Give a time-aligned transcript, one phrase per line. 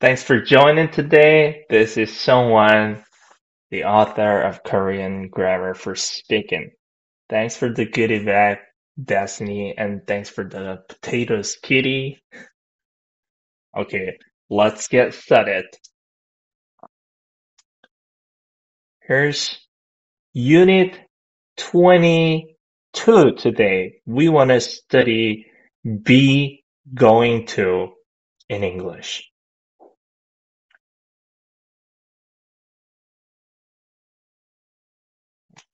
[0.00, 1.64] Thanks for joining today.
[1.68, 3.02] This is Seungwan,
[3.72, 6.70] the author of Korean Grammar for Speaking.
[7.28, 8.58] Thanks for the goodie bag,
[9.02, 12.22] Destiny, and thanks for the potatoes, Kitty.
[13.76, 15.64] Okay, let's get started.
[19.02, 19.58] Here's
[20.32, 20.96] Unit
[21.56, 23.94] 22 today.
[24.06, 25.46] We want to study
[25.82, 26.62] be
[26.94, 27.94] going to
[28.48, 29.28] in English.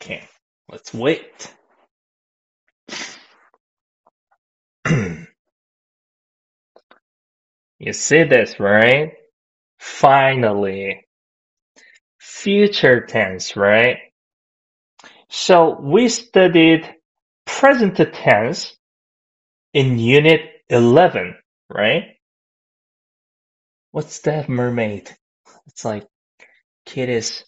[0.04, 0.28] Okay,
[0.70, 1.54] let's wait.
[7.78, 9.14] you see this, right?
[9.78, 11.06] Finally.
[12.20, 13.96] Future tense, right?
[15.30, 16.94] So we studied
[17.46, 18.76] present tense
[19.72, 21.34] in unit 11,
[21.70, 22.16] right?
[23.92, 25.16] What's that mermaid?
[25.68, 26.06] It's like
[26.84, 27.46] Kitty's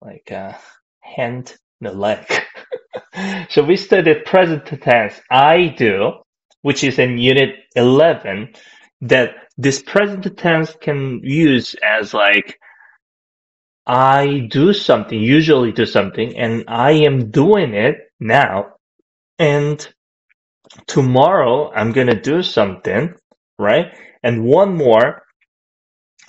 [0.00, 0.58] like a
[1.04, 2.26] hand the leg.
[3.50, 6.12] so we studied present tense I do,
[6.62, 8.54] which is in unit 11,
[9.02, 12.58] that this present tense can use as like
[13.86, 18.76] I do something, usually do something, and I am doing it now.
[19.38, 19.86] And
[20.86, 23.14] tomorrow I'm going to do something,
[23.58, 23.86] right?
[24.22, 25.22] And one more,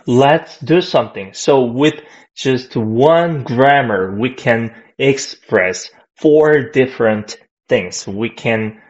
[0.06, 1.34] let's do something.
[1.34, 1.96] So with
[2.36, 7.38] just one grammar, we can express four different
[7.70, 8.08] things.
[8.08, 8.82] We can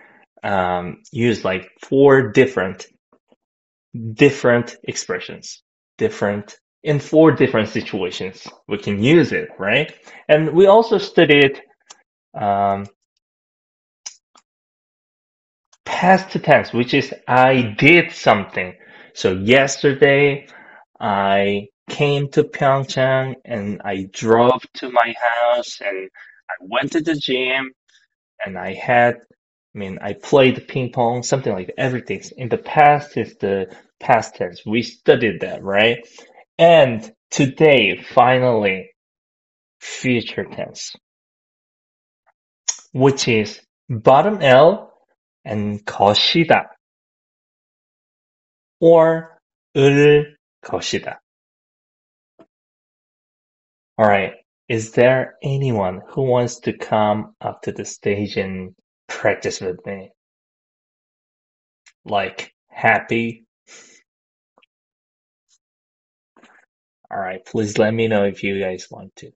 [0.44, 2.88] um, use like four different
[4.14, 5.64] different expressions,
[5.98, 8.48] different in four different situations.
[8.68, 9.94] We can use it, right?
[10.30, 11.62] And we also studied
[12.40, 12.88] um,
[15.86, 18.76] past tense, which is I did something.
[19.14, 20.48] So yesterday
[21.00, 26.09] I came to Pyeongchang and I drove to my house and
[26.48, 27.72] I went to the gym
[28.44, 29.16] and I had,
[29.75, 31.81] I mean, I played ping pong, something like that.
[31.81, 34.62] Everything in the past is the past tense.
[34.65, 35.99] We studied that, right?
[36.59, 38.91] And today, finally,
[39.81, 40.94] future tense,
[42.93, 44.93] which is bottom L
[45.44, 46.69] and 것이다
[48.81, 49.38] or
[49.77, 51.21] 을 것이다.
[53.97, 54.33] All right.
[54.69, 58.75] Is there anyone who wants to come up to the stage and
[59.07, 60.11] practice with me?
[62.06, 63.45] Like happy?
[67.11, 67.45] All right.
[67.45, 69.31] Please let me know if you guys want to.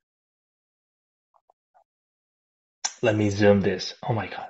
[3.01, 3.95] Let me zoom this.
[4.07, 4.49] Oh my God.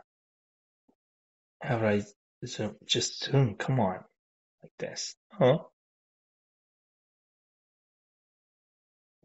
[1.64, 2.04] How do I
[2.46, 2.76] zoom?
[2.86, 3.56] Just zoom.
[3.56, 4.00] Come on.
[4.64, 5.16] Like this.
[5.34, 5.60] Huh?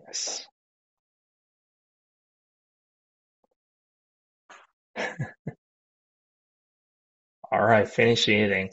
[0.07, 0.47] Yes.
[7.52, 8.70] All right, finish eating.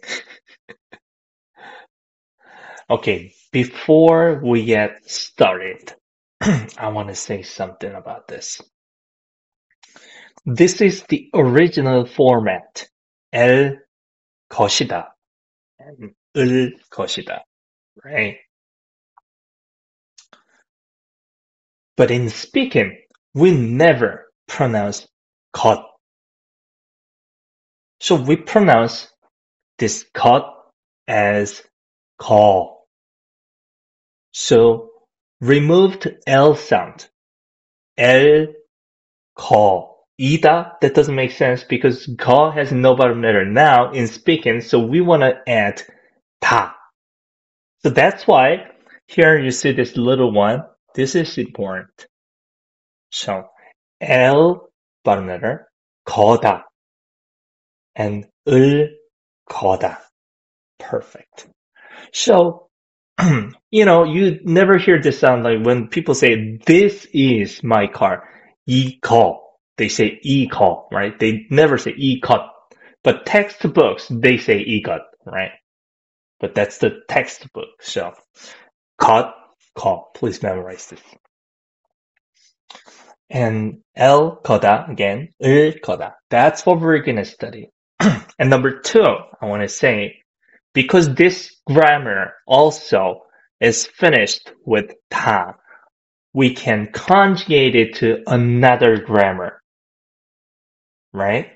[2.90, 5.94] okay, before we get started,
[6.40, 8.60] I want to say something about this.
[10.44, 12.88] This is the original format.
[13.32, 13.80] 엘
[14.48, 15.14] 것이다
[15.80, 17.42] and 을 것이다,
[18.04, 18.38] right?
[21.96, 22.96] But in speaking,
[23.34, 25.06] we never pronounce
[25.52, 25.82] 것
[28.01, 29.07] so we pronounce
[29.77, 30.43] this cut
[31.07, 31.61] as
[32.17, 32.87] call.
[34.33, 34.89] So
[35.39, 37.07] removed L sound.
[37.99, 38.47] L
[39.35, 40.07] call.
[40.19, 44.79] Ida, that doesn't make sense because call has no bottom letter now in speaking, so
[44.79, 45.83] we want to add
[46.41, 46.75] ta.
[47.83, 48.65] So that's why
[49.05, 50.63] here you see this little one.
[50.95, 52.07] This is important.
[53.11, 53.43] So
[54.01, 54.71] L
[55.03, 55.67] bottom letter,
[56.07, 56.63] 거다
[57.95, 59.97] and ul-Qada.
[60.79, 61.47] Perfect.
[62.13, 62.69] So,
[63.71, 68.29] you know, you never hear this sound like when people say, this is my car,
[68.67, 69.59] e-call.
[69.77, 71.17] They say e-call, right?
[71.17, 72.47] They never say e-cut.
[73.03, 75.51] But textbooks, they say e-cut, right?
[76.39, 77.69] But that's the textbook.
[77.81, 78.13] So,
[78.99, 79.33] cut,
[79.75, 80.11] call.
[80.15, 81.01] Please memorize this.
[83.29, 86.15] And l kota again, l kota.
[86.29, 87.69] That's what we're going to study.
[88.39, 89.05] And number two,
[89.41, 90.23] I want to say,
[90.73, 93.23] because this grammar also
[93.61, 95.55] is finished with ta,
[96.33, 99.61] we can conjugate it to another grammar,
[101.13, 101.49] right?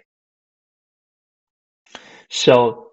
[2.30, 2.90] So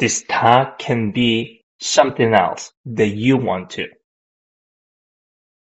[0.00, 3.88] this ta can be something else that you want to.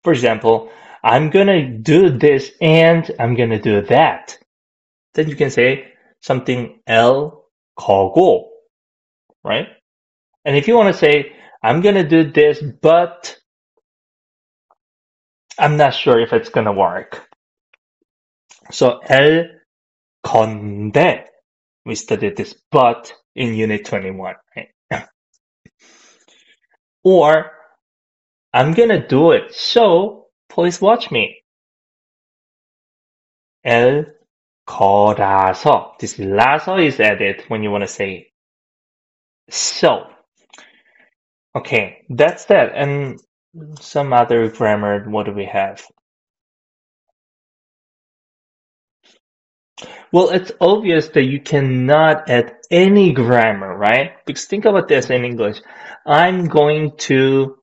[0.04, 0.70] For example,
[1.04, 4.38] I'm gonna do this and I'm gonna do that.
[5.14, 5.91] Then you can say
[6.21, 7.45] something el
[7.79, 8.45] 거고,
[9.43, 9.67] right?
[10.45, 11.33] And if you want to say,
[11.63, 13.37] I'm gonna do this, but
[15.59, 17.27] I'm not sure if it's gonna work.
[18.71, 19.45] So el
[20.25, 21.25] 건데,
[21.85, 24.69] we studied this but in unit 21, right?
[27.03, 27.51] or
[28.53, 31.43] I'm gonna do it, so please watch me.
[33.63, 34.05] El
[34.68, 35.98] corazón.
[35.98, 38.32] This lazo is added when you want to say
[39.50, 40.06] so.
[41.56, 42.72] Okay, that's that.
[42.74, 43.20] And
[43.80, 45.82] some other grammar, what do we have?
[50.12, 54.12] Well, it's obvious that you cannot add any grammar, right?
[54.26, 55.58] Because think about this in English.
[56.06, 57.58] I'm going to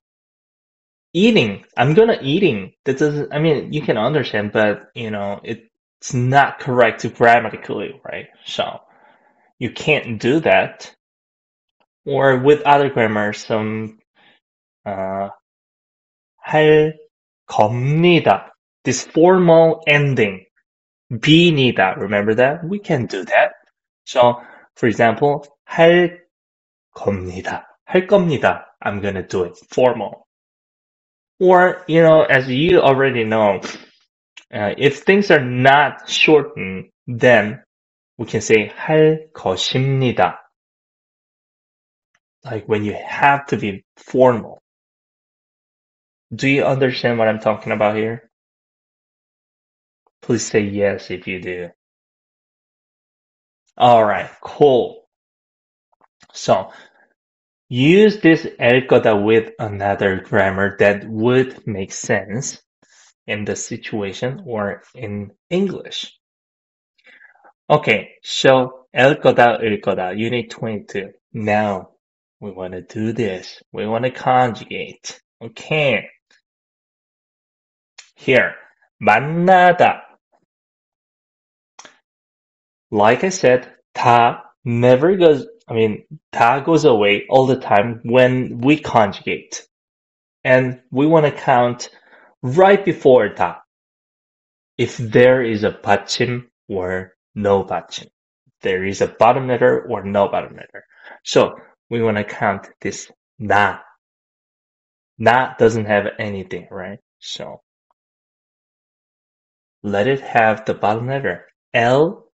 [1.13, 1.65] eating.
[1.77, 2.73] I'm gonna eating.
[2.85, 5.68] That doesn't I mean you can understand, but you know, it
[6.00, 8.26] it's not correct grammatically, right?
[8.44, 8.80] So
[9.58, 10.94] you can't do that.
[12.06, 13.98] Or with other grammar, some,
[14.84, 15.30] uh,
[16.46, 16.92] 할
[17.48, 18.50] 겁니다.
[18.84, 20.44] This formal ending.
[21.10, 21.96] 비니다.
[21.96, 22.64] Remember that?
[22.64, 23.52] We can do that.
[24.04, 24.42] So,
[24.74, 26.18] for example, 할
[26.94, 27.64] 겁니다.
[27.88, 28.64] 할 겁니다.
[28.82, 29.56] I'm gonna do it.
[29.70, 30.26] Formal.
[31.40, 33.60] Or, you know, as you already know,
[34.52, 37.62] uh, if things are not shortened, then
[38.18, 40.38] we can say 할 것입니다.
[42.44, 44.62] Like when you have to be formal.
[46.34, 48.28] Do you understand what I'm talking about here?
[50.22, 51.70] Please say yes if you do.
[53.78, 55.06] Alright, cool.
[56.32, 56.70] So,
[57.68, 62.62] use this el 거다 with another grammar that would make sense
[63.28, 66.12] in the situation or in English.
[67.68, 71.12] Okay, so el 거다, 을 거다, unit 22.
[71.32, 71.94] Now,
[72.40, 73.62] we want to do this.
[73.72, 75.20] We want to conjugate.
[75.42, 76.08] Okay.
[78.16, 78.54] Here,
[79.02, 80.02] 만나다.
[82.90, 88.58] Like I said, 다 never goes, I mean, 다 goes away all the time when
[88.58, 89.66] we conjugate.
[90.44, 91.88] And we want to count
[92.41, 93.57] Right before that,
[94.77, 98.07] if there is a 받침 or no 받침,
[98.61, 100.85] there is a bottom letter or no bottom letter.
[101.23, 101.55] So
[101.89, 103.79] we want to count this na.
[105.17, 106.99] Na doesn't have anything, right?
[107.19, 107.61] So
[109.83, 111.45] let it have the bottom letter.
[111.73, 112.31] L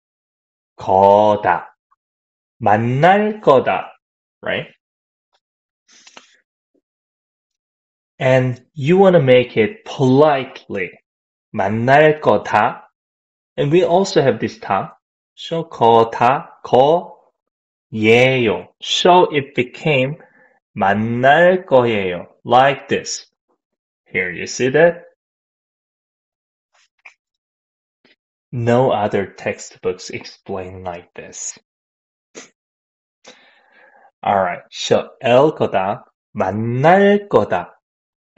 [0.79, 1.67] 거다.
[2.59, 3.91] 만날 거다.
[4.41, 4.67] Right?
[8.20, 10.90] And you want to make it politely.
[11.54, 12.82] 만날 거다.
[13.56, 14.98] And we also have this 다.
[15.34, 18.68] So 거다, 거예요.
[18.80, 20.16] So it became
[20.74, 22.28] 만날 거예요.
[22.44, 23.26] Like this.
[24.06, 25.04] Here, you see that?
[28.52, 31.58] No other textbooks explain like this.
[34.24, 37.74] Alright, so el 거다, 만날 거다.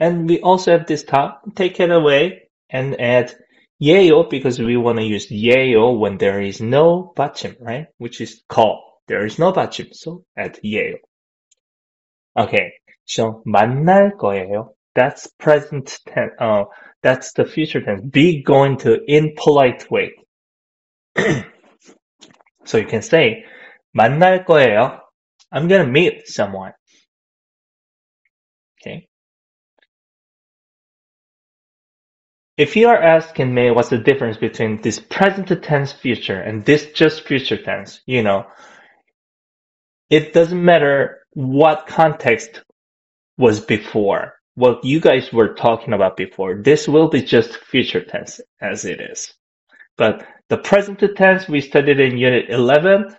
[0.03, 3.33] And we also have this top, take it away and add
[3.81, 7.87] 예요 because we want to use 예요 when there is no 받침, right?
[7.97, 9.01] Which is call.
[9.07, 10.97] There is no 받침, so add 예요.
[12.37, 12.71] Okay,
[13.05, 14.69] so 만날 거예요.
[14.95, 16.33] That's present tense.
[16.39, 16.65] Uh,
[17.01, 18.01] that's the future tense.
[18.01, 20.13] Be going to in polite way.
[22.65, 23.43] so you can say
[23.97, 24.99] 만날 거예요.
[25.51, 26.73] I'm gonna meet someone.
[32.56, 36.92] If you are asking me what's the difference between this present tense future and this
[36.92, 38.46] just future tense, you know,
[40.08, 42.62] it doesn't matter what context
[43.36, 46.62] was before, what you guys were talking about before.
[46.62, 49.34] This will be just future tense as it is.
[49.96, 53.16] But the present tense we studied in unit 11,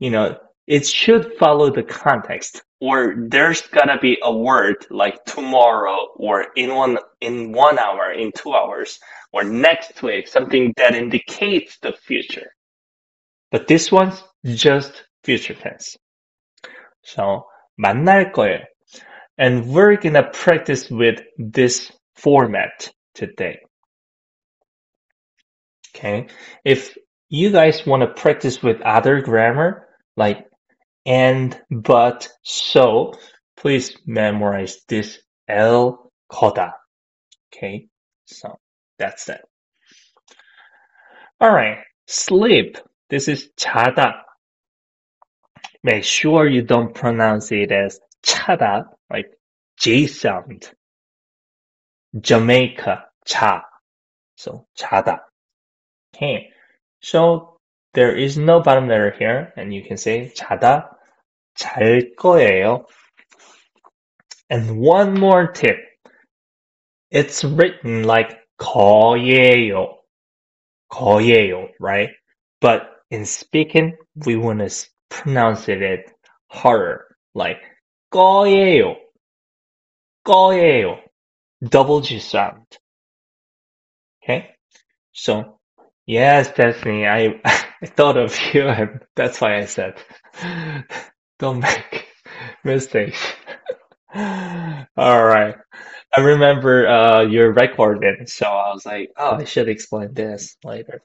[0.00, 0.38] you know,
[0.71, 6.75] it should follow the context or there's gonna be a word like tomorrow or in
[6.75, 8.99] one in one hour in two hours
[9.31, 12.51] or next week something that indicates the future
[13.51, 15.97] but this one's just future tense
[17.01, 17.45] so
[17.79, 18.63] 만날 거예요
[19.37, 23.59] and we're gonna practice with this format today
[25.95, 26.27] okay
[26.63, 26.97] if
[27.29, 30.45] you guys want to practice with other grammar like
[31.06, 33.14] and but so
[33.56, 35.18] please memorize this
[35.48, 36.74] El Kota.
[37.54, 37.88] Okay,
[38.26, 38.58] so
[38.98, 39.42] that's that.
[41.40, 42.78] All right, sleep.
[43.10, 44.14] This is chada.
[45.82, 49.26] Make sure you don't pronounce it as chada, like
[49.78, 50.70] J sound.
[52.18, 53.64] Jamaica, cha.
[54.36, 55.20] So chada.
[56.14, 56.48] Okay,
[57.00, 57.51] so
[57.93, 60.89] there is no bottom letter here, and you can say 자다,
[61.57, 62.85] 잘 거예요.
[64.49, 65.77] And one more tip.
[67.11, 69.95] It's written like 거예요.
[70.91, 72.09] 거예요, right?
[72.61, 73.95] But in speaking,
[74.25, 76.11] we want to pronounce it
[76.49, 77.61] harder, like
[78.13, 78.95] 거예요.
[80.25, 80.99] 거예요.
[81.63, 82.65] Double G sound.
[84.23, 84.49] Okay?
[85.13, 85.59] So,
[86.05, 87.41] yes, Stephanie, I,
[87.81, 89.95] I thought of you and that's why I said,
[91.39, 92.07] don't make
[92.63, 93.19] mistakes.
[94.15, 95.55] All right.
[96.15, 101.01] I remember uh, you're recorded, so I was like, oh, I should explain this later.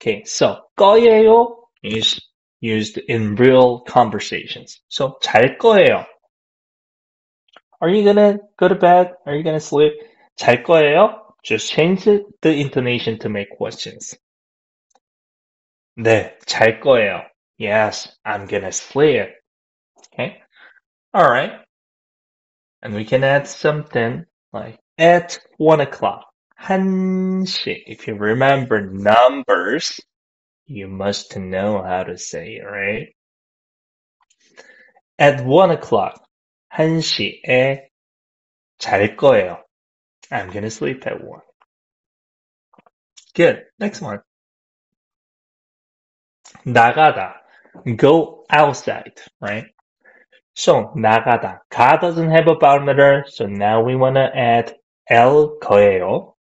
[0.00, 2.20] Okay, so 거예요 is
[2.60, 4.80] used in real conversations.
[4.88, 6.06] So 잘 거예요.
[7.80, 9.12] Are you gonna go to bed?
[9.26, 9.92] Are you gonna sleep?
[10.38, 11.20] 잘 거예요?
[11.44, 14.16] Just change the intonation to make questions.
[15.98, 17.24] 네, 잘 거예요.
[17.58, 19.32] Yes, I'm gonna sleep.
[20.12, 20.42] Okay?
[21.14, 21.52] Alright.
[22.82, 26.26] And we can add something like at one o'clock.
[26.60, 27.82] 1시.
[27.86, 30.00] If you remember numbers,
[30.66, 33.14] you must know how to say it, right?
[35.18, 36.22] At one o'clock.
[36.74, 37.88] 1시에
[38.78, 39.62] 잘 거예요.
[40.30, 41.40] I'm gonna sleep at one.
[43.34, 43.64] Good.
[43.78, 44.20] Next one.
[46.64, 47.42] 나가다.
[47.96, 49.68] Go outside, right?
[50.54, 51.64] So 나가다.
[51.68, 54.74] 가 doesn't have a bottom letter, so now we wanna add
[55.10, 56.34] L 거예요.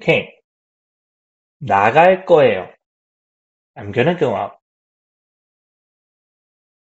[0.00, 0.36] Okay.
[1.58, 2.68] 나갈 거예요.
[3.74, 4.56] I'm gonna go out.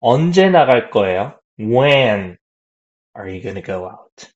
[0.01, 1.39] 언제 나갈 거예요?
[1.57, 2.37] When
[3.15, 4.31] are you gonna go out?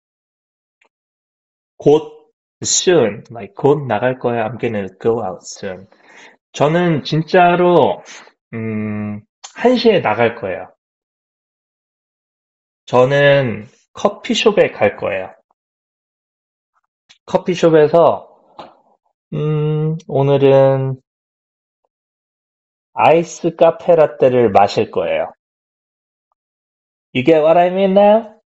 [1.78, 2.32] 곧
[2.64, 4.46] soon, like 곧 나갈 거예요.
[4.46, 5.88] I'm gonna go out soon.
[6.55, 8.03] 저는 진짜로
[8.53, 9.21] 음,
[9.57, 10.73] 1시에 나갈 거예요.
[12.87, 15.35] 저는 커피숍에 갈 거예요.
[17.27, 18.31] 커피숍에서
[19.33, 21.01] 음, 오늘은
[22.93, 25.33] 아이스 카페 라떼를 마실 거예요.
[27.13, 28.41] You get what I mean now?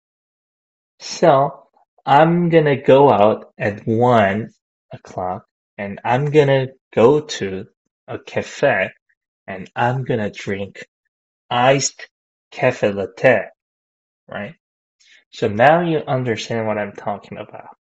[1.00, 1.68] So,
[2.04, 4.50] I'm gonna go out at one
[4.92, 5.46] o'clock
[5.76, 7.66] and I'm gonna go to
[8.08, 8.90] a cafe
[9.46, 10.86] and I'm gonna drink
[11.50, 12.08] iced
[12.50, 13.46] cafe latte,
[14.28, 14.54] right?
[15.30, 17.76] So now you understand what I'm talking about.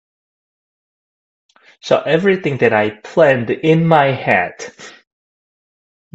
[1.80, 4.54] So everything that I planned in my head,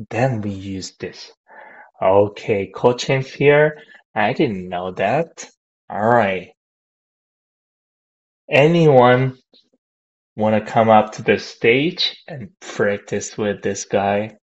[0.09, 1.31] then we use this.
[2.01, 3.77] Okay, coaching here.
[4.15, 5.49] I didn't know that.
[5.89, 6.49] All right.
[8.49, 9.37] Anyone
[10.39, 14.37] want to come up to the stage and practice with this guy?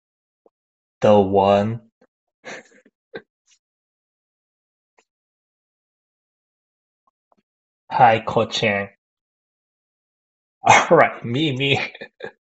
[1.03, 1.83] The one.
[7.91, 8.88] Hi, coaching.
[10.62, 11.95] All right, me, me.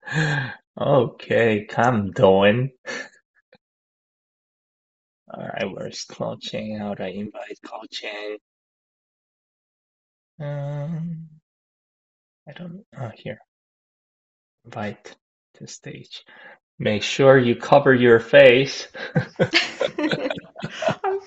[0.82, 2.72] okay, come doing.
[5.34, 6.78] All right, where's coaching?
[6.80, 8.38] How do I invite coaching?
[10.40, 11.30] Um,
[12.52, 12.84] I don't.
[13.00, 13.40] Oh, here.
[14.66, 15.16] Invite
[15.56, 16.24] to stage.
[16.78, 18.88] Make sure you cover your face.
[19.96, 21.20] I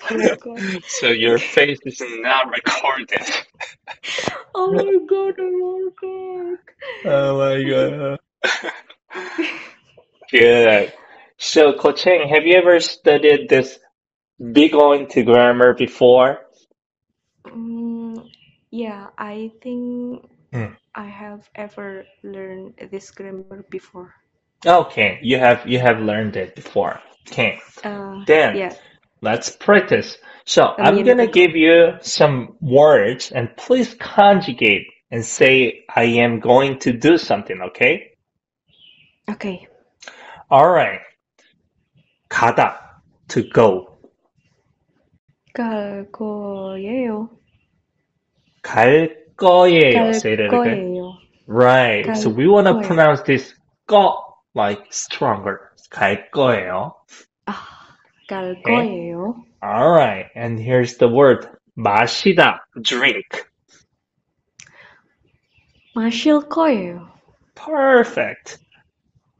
[0.87, 3.19] so your face is not recorded.
[4.57, 6.59] Oh my god, I forgot.
[7.03, 8.19] Oh my god.
[10.31, 10.93] Good.
[11.37, 13.77] So, Kocheng, have you ever studied this
[14.53, 16.39] big to grammar before?
[17.47, 18.29] Mm,
[18.71, 20.23] yeah, I think
[20.54, 20.74] Hmm.
[20.94, 24.14] I have ever learned this grammar before.
[24.66, 27.00] Okay, you have you have learned it before.
[27.28, 28.74] Okay, Uh, then yeah,
[29.22, 30.18] let's practice.
[30.44, 31.32] So a I'm minute gonna ago.
[31.32, 37.60] give you some words and please conjugate and say I am going to do something,
[37.68, 38.12] okay?
[39.30, 39.68] Okay.
[40.50, 41.00] Alright.
[42.28, 42.78] 가다,
[43.28, 43.98] to go.
[45.54, 47.28] 갈 거예요.
[48.62, 49.92] 갈 거예요.
[49.94, 50.94] 갈 Say that again.
[50.94, 51.18] 거예요.
[51.46, 52.06] Right.
[52.06, 52.86] 갈 So we want to 거예요.
[52.86, 53.54] pronounce this
[53.86, 54.22] 거
[54.54, 55.70] like stronger.
[55.90, 56.94] 갈 거예요.
[57.46, 57.54] 아,
[58.28, 58.62] 갈 Okay.
[58.62, 59.44] 거예요.
[59.62, 60.30] Alright.
[60.34, 63.26] And here's the word 마시다, drink.
[65.94, 67.08] 마실 거예요.
[67.54, 68.58] Perfect.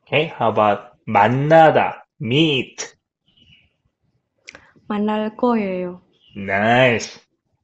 [0.06, 2.94] Okay, how about 만나다, meet.
[4.88, 6.02] 만날 거예요.
[6.36, 7.18] Nice.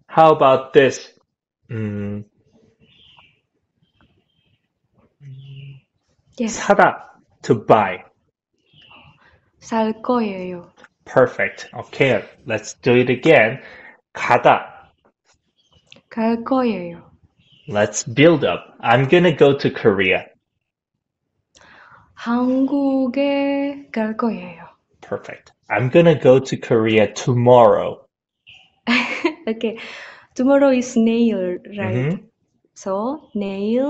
[0.09, 1.12] How about this?
[1.71, 2.25] 음,
[6.38, 6.59] Yes.
[6.61, 8.03] 사다, to buy.
[9.59, 10.71] 살 거예요.
[11.07, 11.69] Perfect.
[11.73, 13.61] Okay, let's do it again.
[14.12, 14.93] 가다.
[16.11, 17.11] 갈 거예요.
[17.69, 18.76] Let's build up.
[18.81, 20.26] I'm gonna go to Korea.
[22.15, 24.67] 한국에 갈 거예요.
[25.00, 25.53] Perfect.
[25.71, 28.07] I'm gonna go to Korea tomorrow.
[29.49, 29.79] Okay.
[30.35, 32.12] Tomorrow is 내일, right?
[32.12, 32.29] Mhm.
[32.75, 33.83] So 내일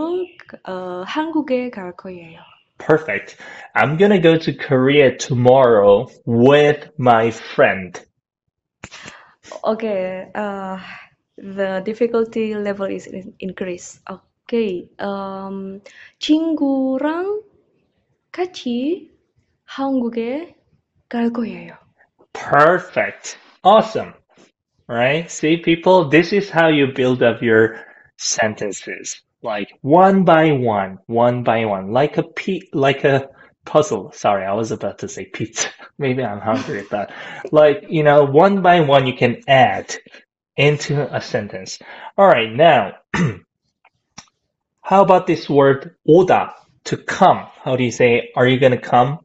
[0.65, 2.41] 어, 한국에 갈 거예요.
[2.79, 3.37] Perfect.
[3.75, 7.99] I'm gonna go to Korea tomorrow with my friend.
[9.65, 10.31] Okay.
[10.35, 10.79] Uh,
[11.37, 14.03] the difficulty level is in- increased.
[14.09, 14.89] Okay.
[15.01, 15.81] Um,
[16.21, 17.43] 친구랑
[18.31, 19.11] 같이
[19.65, 20.55] 한국에
[21.09, 21.75] 갈 거예요.
[22.33, 23.39] Perfect.
[23.65, 24.13] Awesome.
[24.92, 25.32] right?
[25.32, 27.86] See, people, this is how you build up your
[28.18, 33.30] sentences, like one by one, one by one, like a p, like a
[33.66, 34.12] puzzle.
[34.12, 35.70] Sorry, I was about to say pizza.
[35.98, 37.12] Maybe I'm hungry, but
[37.52, 39.96] like you know, one by one, you can add
[40.58, 41.80] into a sentence.
[42.18, 42.96] All right, now,
[44.82, 46.54] how about this word "oda"
[46.86, 47.48] to come?
[47.64, 48.32] How do you say?
[48.36, 49.20] Are you gonna come?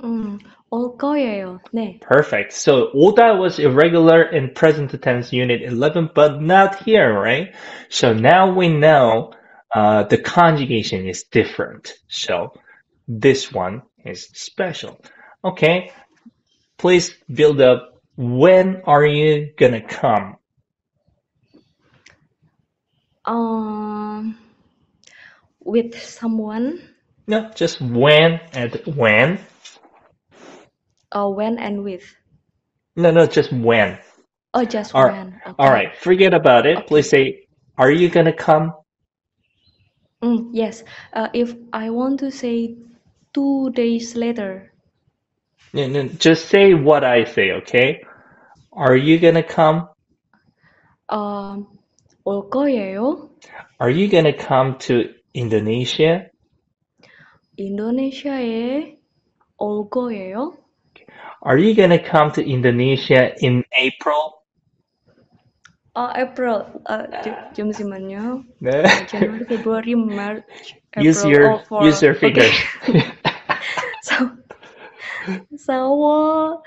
[0.00, 1.59] Mm, 올 거예요.
[1.73, 1.99] 네.
[2.01, 2.53] Perfect.
[2.53, 7.53] So 오다 was irregular in present tense unit 11, but not here, right?
[7.89, 9.31] So now we know
[9.73, 11.93] uh, the conjugation is different.
[12.09, 12.53] So
[13.07, 14.99] this one is special.
[15.43, 15.91] Okay.
[16.77, 17.93] Please build up.
[18.17, 20.37] When are you gonna come?
[23.25, 24.37] Um,
[25.59, 26.79] with someone,
[27.27, 29.39] No, just when and when.
[31.11, 32.03] uh, when and with.
[32.95, 33.99] No, no, just when.
[34.53, 35.39] Oh, just All when.
[35.45, 35.55] Okay.
[35.59, 35.95] All right.
[35.97, 36.77] Forget about it.
[36.77, 36.87] Okay.
[36.87, 38.73] Please say, are you gonna come?
[40.23, 40.83] Mm, yes.
[41.13, 42.75] Uh, if I want to say
[43.33, 44.73] two days later,
[45.73, 48.01] No, no, just say what I say, okay?
[48.71, 49.89] Are you gonna come?
[51.09, 51.67] um,
[52.25, 53.29] 올 거예요.
[53.79, 56.29] Are you gonna come to Indonesia?
[57.57, 58.97] 인도네시아에
[59.57, 60.57] 올 거예요.
[61.41, 64.33] Are you gonna come to Indonesia in April?
[65.95, 66.65] 어, April.
[66.85, 68.43] 어, j- 잠시만요.
[68.61, 68.83] No.
[69.09, 71.31] January, February, March, Use April.
[71.31, 72.19] your Oh, for use your okay.
[72.19, 72.55] fingers.
[74.03, 74.29] So,
[75.67, 76.61] 4월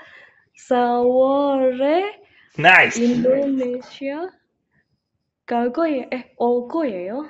[0.69, 2.11] 4월에
[2.59, 2.97] nice.
[2.99, 4.29] 인도네시아
[5.45, 6.03] 갈 거예요.
[6.13, 7.25] 에, 올 거예요.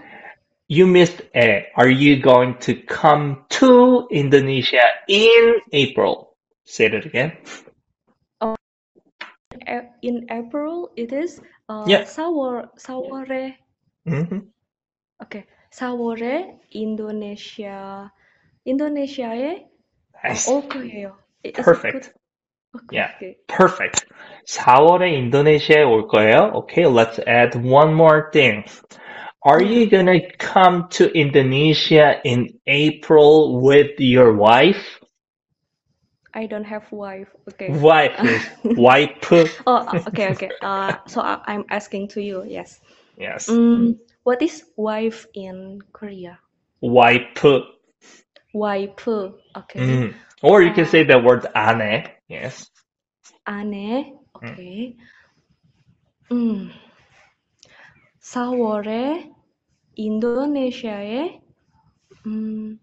[0.67, 1.67] You missed A.
[1.75, 6.33] Are you going to come to Indonesia in April?
[6.65, 7.37] Say that again.
[9.67, 12.03] A- In April it is 어, Yeah.
[12.05, 13.55] 4월 4월에
[14.07, 14.41] hmm
[15.21, 15.43] 오케이.
[15.71, 18.11] 4월에 인도네시아
[18.65, 19.65] 인도네시아에
[20.23, 20.51] Nice.
[20.51, 21.17] 올 거예요.
[21.43, 21.91] Is it Perfect.
[21.93, 22.13] good?
[22.73, 23.11] Okay, Yeah.
[23.15, 23.35] okay.
[23.47, 24.05] Perfect.
[24.47, 26.51] 4월에 인도네시아에 올 거예요.
[26.63, 28.63] Okay, let's add one more thing.
[29.43, 34.99] Are you gonna come to Indonesia in April with your wife?
[36.35, 37.27] I don't have wife.
[37.49, 37.69] Okay.
[37.69, 38.41] Wife is
[38.77, 39.11] wife.
[39.67, 40.51] Oh, uh, okay, okay.
[40.61, 42.43] Uh, so I, I'm asking to you.
[42.47, 42.79] Yes.
[43.17, 46.39] Yes, Mm, what is wife in Korea?
[46.81, 47.43] wife.
[48.53, 49.07] Wife.
[49.07, 49.79] Okay.
[49.79, 50.13] Mm.
[50.41, 52.07] Or you can say the word 아내.
[52.29, 52.71] Yes.
[53.45, 54.13] 아내.
[54.35, 54.97] Okay.
[56.31, 56.71] 음.
[58.21, 59.31] 4월에
[59.95, 61.41] 인도네시아에
[62.27, 62.79] 음,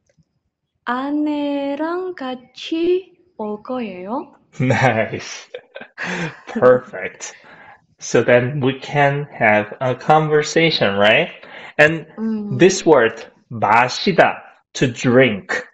[0.84, 4.34] 아내랑 같이 올 거예요.
[4.60, 5.48] Nice.
[6.46, 7.34] Perfect.
[8.00, 11.30] So then we can have a conversation, right?
[11.78, 14.40] And 음, this word, 마시다,
[14.74, 15.64] to drink.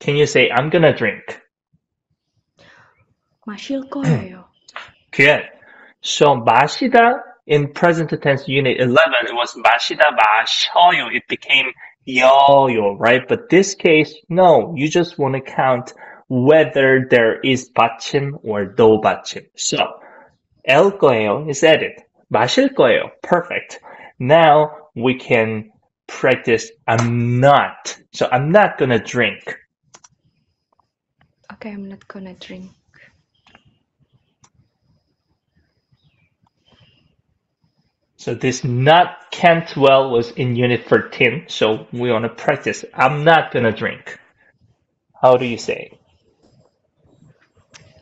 [0.00, 1.40] Can you say, I'm gonna drink?
[3.46, 4.44] 마실 거예요.
[5.12, 5.48] Good.
[6.00, 8.96] So 마시다 in present tense unit 11,
[9.26, 11.14] it was 마시다 마셔요.
[11.14, 11.72] It became
[12.06, 13.26] yoyo, right?
[13.26, 15.92] But this case, no, you just want to count
[16.28, 19.46] whether there is 받침 or no 받침.
[19.56, 20.00] So,
[20.64, 22.02] el 거예요 is added.
[22.32, 23.10] 마실 거예요.
[23.22, 23.80] Perfect.
[24.18, 25.70] Now we can
[26.06, 27.96] practice I'm not.
[28.12, 29.58] So I'm not gonna drink.
[31.52, 32.70] Okay, I'm not gonna drink.
[38.16, 41.44] So this not can't well was in unit 13.
[41.48, 42.84] So we want to practice.
[42.94, 44.18] I'm not gonna drink.
[45.20, 45.97] How do you say?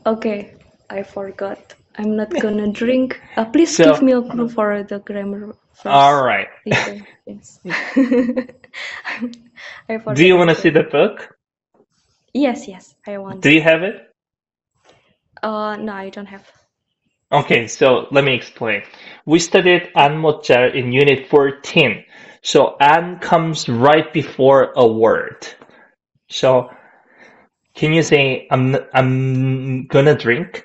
[0.07, 0.55] Okay,
[0.89, 1.75] I forgot.
[1.97, 3.19] I'm not gonna drink.
[3.35, 5.53] Uh, please so, give me a clue for the grammar.
[5.73, 5.85] First.
[5.85, 6.47] All right.
[10.15, 11.35] Do you want to see the book?
[12.33, 13.41] Yes, yes, I want.
[13.41, 14.09] Do you have it?
[15.43, 16.49] Uh, no, I don't have.
[17.31, 18.83] Okay, so let me explain.
[19.25, 22.05] We studied anmocher in unit 14.
[22.41, 25.45] So an comes right before a word.
[26.29, 26.69] So
[27.76, 30.64] can you say I'm I'm gonna drink?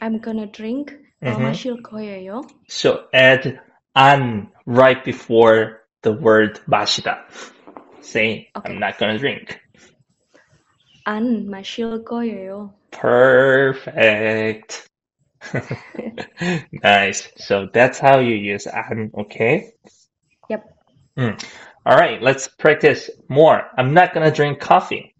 [0.00, 0.92] I'm gonna drink.
[1.22, 1.42] 어, Mhm.
[1.42, 2.42] 마실 거예요.
[2.68, 3.60] So add
[3.94, 7.24] an right before the word 마시다.
[8.00, 8.72] Say Okay.
[8.72, 9.58] I'm not gonna drink.
[11.04, 12.72] 안 마실 거예요.
[12.90, 14.88] Perfect.
[16.82, 17.28] Nice.
[17.36, 19.72] So that's how you use an, okay?
[20.48, 20.64] Yep.
[21.16, 21.44] Mm.
[21.86, 23.62] All right, let's practice more.
[23.76, 25.11] I'm not gonna drink coffee.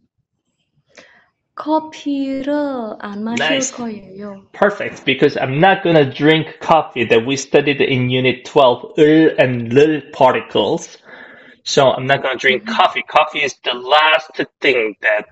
[1.55, 2.53] 커피를
[3.01, 3.73] 안 마실 Nice.
[3.75, 4.47] 거예요.
[4.53, 9.73] Perfect, because I'm not gonna drink coffee that we studied in Unit 12, 을 and
[9.73, 10.97] lil particles.
[11.64, 13.03] So I'm not gonna drink coffee.
[13.03, 15.27] Coffee is the last thing that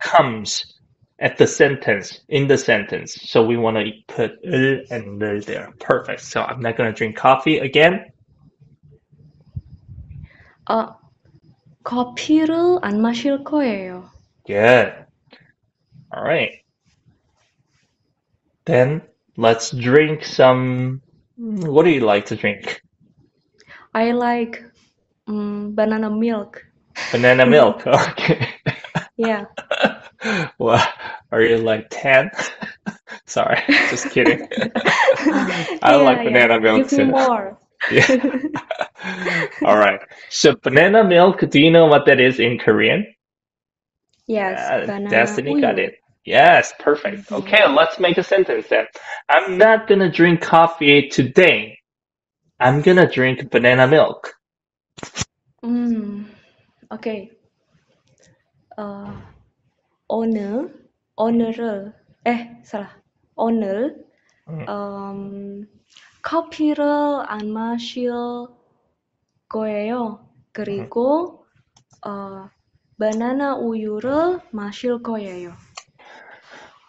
[0.00, 0.64] comes
[1.18, 3.16] at the sentence, in the sentence.
[3.28, 5.72] So we wanna put 을 and lil there.
[5.80, 6.20] Perfect.
[6.20, 8.04] So I'm not gonna drink coffee again.
[10.66, 10.94] 아,
[11.82, 14.10] 커피를 안 마실 거예요.
[14.46, 15.01] Good.
[16.13, 16.63] All right.
[18.65, 19.03] Then
[19.37, 21.01] let's drink some.
[21.37, 22.81] What do you like to drink?
[23.93, 24.63] I like
[25.27, 26.63] um, banana milk.
[27.11, 27.85] Banana milk.
[27.87, 28.49] Okay.
[29.17, 29.45] Yeah.
[30.59, 30.87] well,
[31.31, 32.31] are you like 10?
[33.25, 34.39] Sorry, just kidding.
[35.81, 36.23] I Yeah, like yeah.
[36.23, 37.13] banana milk Give too.
[37.13, 37.59] more.
[37.89, 38.07] Yeah.
[39.63, 39.99] All right.
[40.29, 43.05] So banana milk, do you know what that is in Korean?
[44.27, 45.95] Yes, Uh, banana Destiny got it.
[46.24, 47.30] Yes, perfect.
[47.30, 47.38] Mhm.
[47.38, 48.86] Okay, let's make a sentence then.
[49.28, 51.78] I'm not gonna drink coffee today.
[52.60, 54.34] I'm gonna drink banana milk.
[55.64, 56.30] 음,
[56.90, 57.30] 오케이.
[58.76, 59.06] 어,
[60.08, 60.74] 오늘,
[61.16, 61.92] 오늘을,
[62.26, 63.00] 에, 사라.
[63.34, 64.04] 오늘,
[64.48, 64.66] 음.
[64.68, 65.66] 음,
[66.22, 66.84] 커피를
[67.26, 68.10] 안 마실
[69.48, 70.28] 거예요.
[70.52, 71.46] 그리고,
[72.06, 72.50] 어,
[72.98, 75.52] 바나나 우유를 마실 거예요.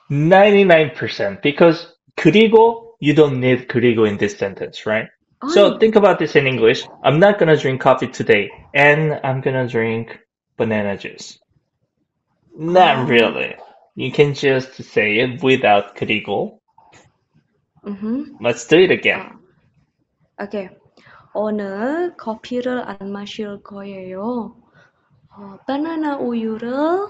[0.10, 5.08] 99% because 그리고 you don't need 그리고 in this sentence, right?
[5.54, 6.86] So 아이, think about this in English.
[7.04, 10.20] I'm not gonna drink coffee today and I'm gonna drink
[10.58, 11.40] banana juice.
[12.58, 13.06] Not Ah.
[13.08, 13.56] really.
[13.96, 16.60] You can just say it without 그리고.
[17.86, 18.38] 음흠.
[18.42, 19.40] Let's do it again.
[20.38, 20.68] 아, 오케이.
[21.34, 24.56] 오늘 커피를 안 마실 거예요.
[25.32, 27.08] 어, 바나나 우유를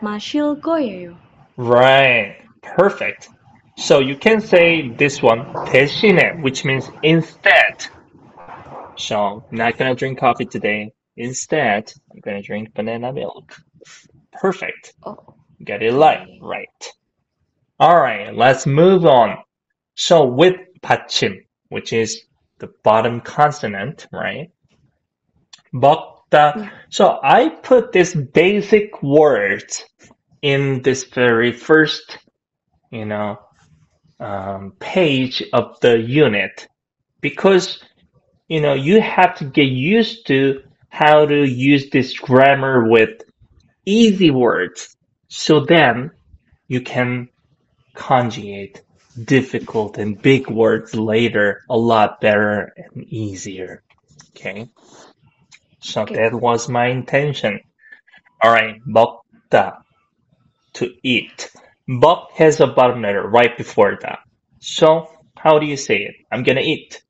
[0.00, 1.16] 마실 거예요.
[1.58, 2.36] Right.
[2.62, 3.28] Perfect.
[3.76, 7.86] So you can say this one, 대신에, which means instead.
[8.96, 10.92] So I'm not gonna drink coffee today.
[11.16, 13.54] Instead, I'm gonna drink banana milk.
[14.32, 14.94] Perfect.
[15.04, 15.16] 어,
[15.64, 16.26] Get it right.
[16.40, 16.92] Right.
[17.80, 19.38] Alright, let's move on.
[19.94, 22.24] So with 받침, which is
[22.58, 24.50] the bottom consonant, right?
[25.74, 26.54] 먹다.
[26.56, 26.70] Yeah.
[26.90, 29.84] So I put this basic words
[30.41, 32.17] in this very first,
[32.91, 33.39] you know,
[34.19, 36.67] um, page of the unit
[37.21, 37.79] because,
[38.47, 43.21] you know, you have to get used to how to use this grammar with
[43.85, 44.95] easy words.
[45.29, 46.11] So then
[46.67, 47.29] you can
[47.95, 48.81] conjugate
[49.25, 53.83] difficult and big words later a lot better and easier.
[54.35, 54.69] Okay.
[55.81, 56.15] So Okay.
[56.15, 57.61] that was my intention.
[58.41, 58.81] All right.
[58.85, 59.83] 먹다
[60.78, 61.50] To eat.
[61.88, 64.20] 먹 has a bottom letter right before that.
[64.60, 66.14] So how do you say it?
[66.32, 67.02] I'm gonna eat.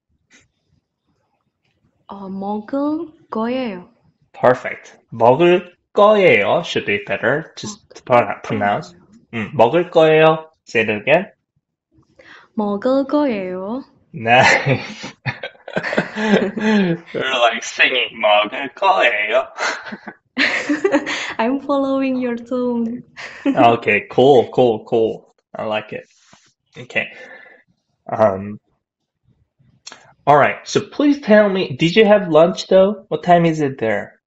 [2.08, 3.88] 어, 먹을 거예요.
[4.32, 4.98] Perfect.
[5.12, 7.52] 먹을 거예요 should be better.
[7.56, 8.94] Just to pro- pronounce.
[9.32, 10.50] 음, 먹을 거예요.
[10.66, 11.26] Say it again.
[12.56, 13.82] 먹을 거예요.
[14.12, 15.14] Nice.
[17.12, 19.48] You're like singing 먹을 거예요.
[21.38, 23.02] I'm following your tone.
[23.46, 25.34] Okay, cool, cool, cool.
[25.54, 26.04] I like it.
[26.76, 27.06] Okay.
[28.10, 28.58] Um,
[30.26, 30.56] all right.
[30.64, 33.04] So please tell me, did you have lunch though?
[33.08, 34.20] What time is it there?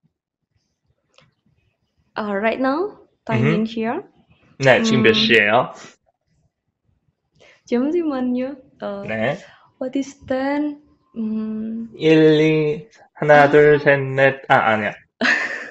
[2.18, 3.56] Uh, right now, time Mhm.
[3.56, 4.04] in here.
[4.60, 5.14] 네, 지금 몇 음.
[5.14, 5.74] 시예요?
[7.66, 8.56] 잠시만요.
[8.82, 9.38] 어, 네.
[9.80, 10.82] what is ten?
[11.16, 13.52] 음, 1, 2, 하나, 아.
[13.52, 14.94] 둘, 셋, 넷, 아, 아니야.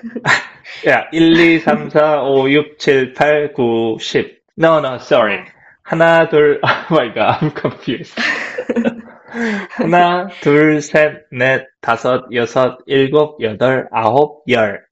[0.88, 4.42] 야, 1, 2, 3, 4, 5, 6, 7, 8, 9, 10.
[4.58, 5.46] No, no, sorry.
[5.84, 8.18] 하나, 둘, oh my god, I'm confused.
[9.78, 14.86] 하나, 둘, 셋, 넷, 다섯, 여섯, 일곱, 여덟, 아홉, 열.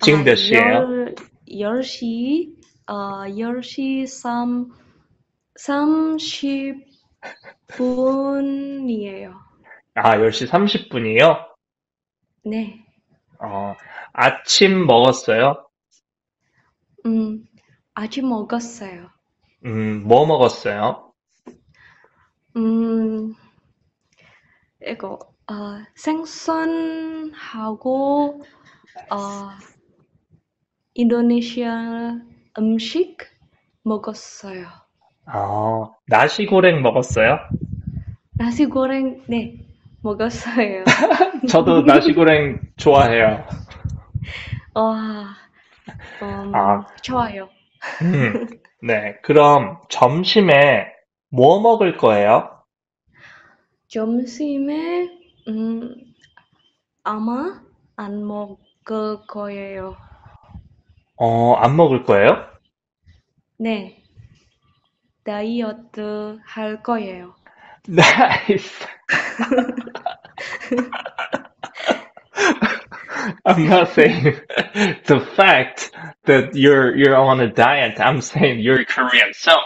[0.00, 0.62] 지금 아, 몇 시예요?
[0.62, 1.14] 열,
[1.58, 2.54] 열 시,
[2.86, 4.70] 어, 열시 삼,
[5.56, 6.86] 삼십
[7.68, 9.34] 분이에요.
[9.94, 11.44] 아, 10시 30분이에요?
[12.44, 12.84] 네.
[13.40, 13.74] 어,
[14.20, 15.64] 아침 먹었어요?
[17.06, 17.44] 음,
[17.94, 19.10] 아직 먹었어요.
[19.64, 21.12] 음, 뭐 먹었어요?
[22.56, 23.32] 음,
[24.84, 25.54] 이거, 어,
[25.94, 27.32] 생선하고,
[29.10, 29.50] 어,
[30.94, 32.16] 인도네시아
[32.58, 33.18] 음식
[33.84, 34.66] 먹었어요.
[35.26, 37.38] 아, 나시고랭 먹었어요?
[38.36, 39.64] 나시 고랭, 네,
[40.02, 40.82] 먹었어요.
[41.48, 43.46] 저도 나시고랭 좋아해요.
[44.74, 45.34] 와,
[46.22, 46.86] 음, 아.
[47.02, 47.48] 좋아요.
[48.02, 48.46] 음,
[48.82, 49.16] 네.
[49.22, 50.92] 그럼 점심에
[51.30, 52.50] 뭐 먹을 거예요?
[53.88, 55.08] 점심에,
[55.48, 55.94] 음,
[57.04, 57.60] 아마
[57.96, 59.96] 안 먹을 거예요.
[61.16, 62.46] 어, 안 먹을 거예요?
[63.58, 64.02] 네,
[65.24, 67.34] 다이어트 할 거예요.
[67.88, 68.86] Nice.
[73.46, 74.24] I'm not saying
[75.06, 75.90] the fact
[76.24, 78.00] that you're you're on a diet.
[78.00, 79.32] I'm saying you're Korean.
[79.34, 79.56] So,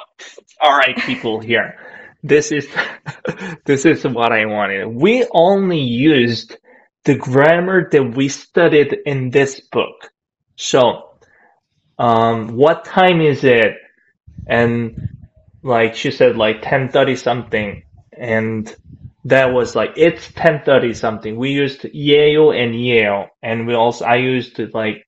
[0.60, 1.78] all right, people here.
[2.22, 2.68] This is
[3.66, 4.86] this is what I wanted.
[4.88, 6.56] We only used
[7.04, 10.12] the grammar that we studied in this book.
[10.56, 11.10] So,
[11.98, 13.74] um, what time is it?
[14.46, 15.08] And
[15.62, 17.82] like she said, like ten thirty something,
[18.16, 18.74] and
[19.25, 21.37] that was like it's ten thirty something.
[21.37, 25.05] We used Yale and Yale, and we also I used to like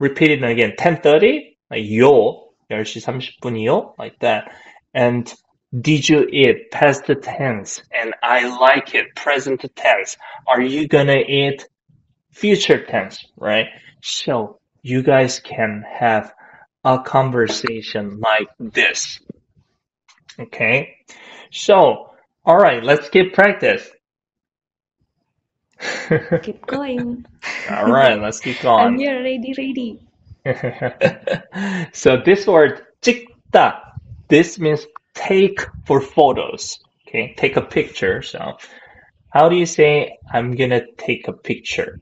[0.00, 3.04] repeat it again ten thirty like 요 10시
[3.40, 4.52] 30분이요 like that.
[4.94, 5.32] And
[5.78, 7.82] did you eat past tense?
[7.92, 10.16] And I like it present tense.
[10.46, 11.66] Are you gonna eat
[12.32, 13.24] future tense?
[13.36, 13.66] Right?
[14.02, 16.32] So you guys can have
[16.84, 19.20] a conversation like this.
[20.38, 20.96] Okay.
[21.50, 22.10] So,
[22.44, 23.88] all right, let's get practice.
[26.42, 27.24] Keep going.
[27.70, 28.98] all right, let's keep I'm going.
[28.98, 30.00] here, ready, ready.
[31.92, 33.80] so this word 찍다,
[34.28, 36.78] this means take for photos.
[37.06, 38.22] Okay, take a picture.
[38.22, 38.56] So
[39.30, 42.00] how do you say I'm gonna take a picture?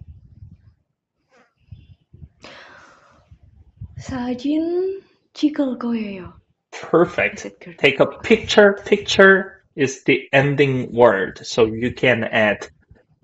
[3.99, 5.03] 사진
[5.35, 6.33] 찍을 거예요.
[6.73, 7.45] Is Perfect.
[7.47, 7.79] it good?
[7.79, 8.75] Take a picture.
[8.85, 12.69] Picture is the ending word, so you can add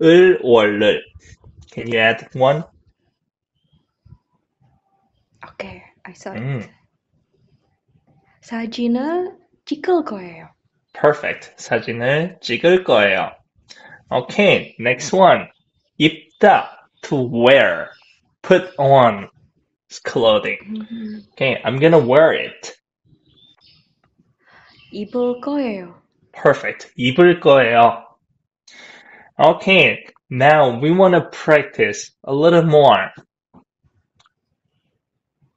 [0.01, 1.01] 을 or 를.
[1.71, 2.63] Can you add one?
[5.45, 6.41] Okay, I saw it.
[6.41, 6.69] 음,
[8.41, 10.49] 사진을 찍을 거예요.
[10.93, 11.53] perfect.
[11.57, 13.31] 사진을 찍을 거예요.
[14.11, 15.47] Okay, next one.
[15.99, 17.89] 입다, to wear.
[18.43, 19.29] Put on
[20.05, 20.59] clothing.
[20.91, 22.73] 음, Okay, I'm gonna wear it.
[24.91, 25.96] 입을 거예요.
[26.42, 26.92] Perfect.
[26.96, 28.04] 입을 거예요.
[29.38, 33.10] Okay, now we want to practice a little more.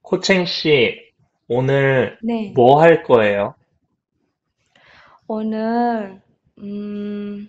[0.04, 1.12] 코칭 씨,
[1.48, 3.56] 오늘 네, 뭐 할 거예요?
[5.28, 6.22] 오늘
[6.60, 7.48] 음,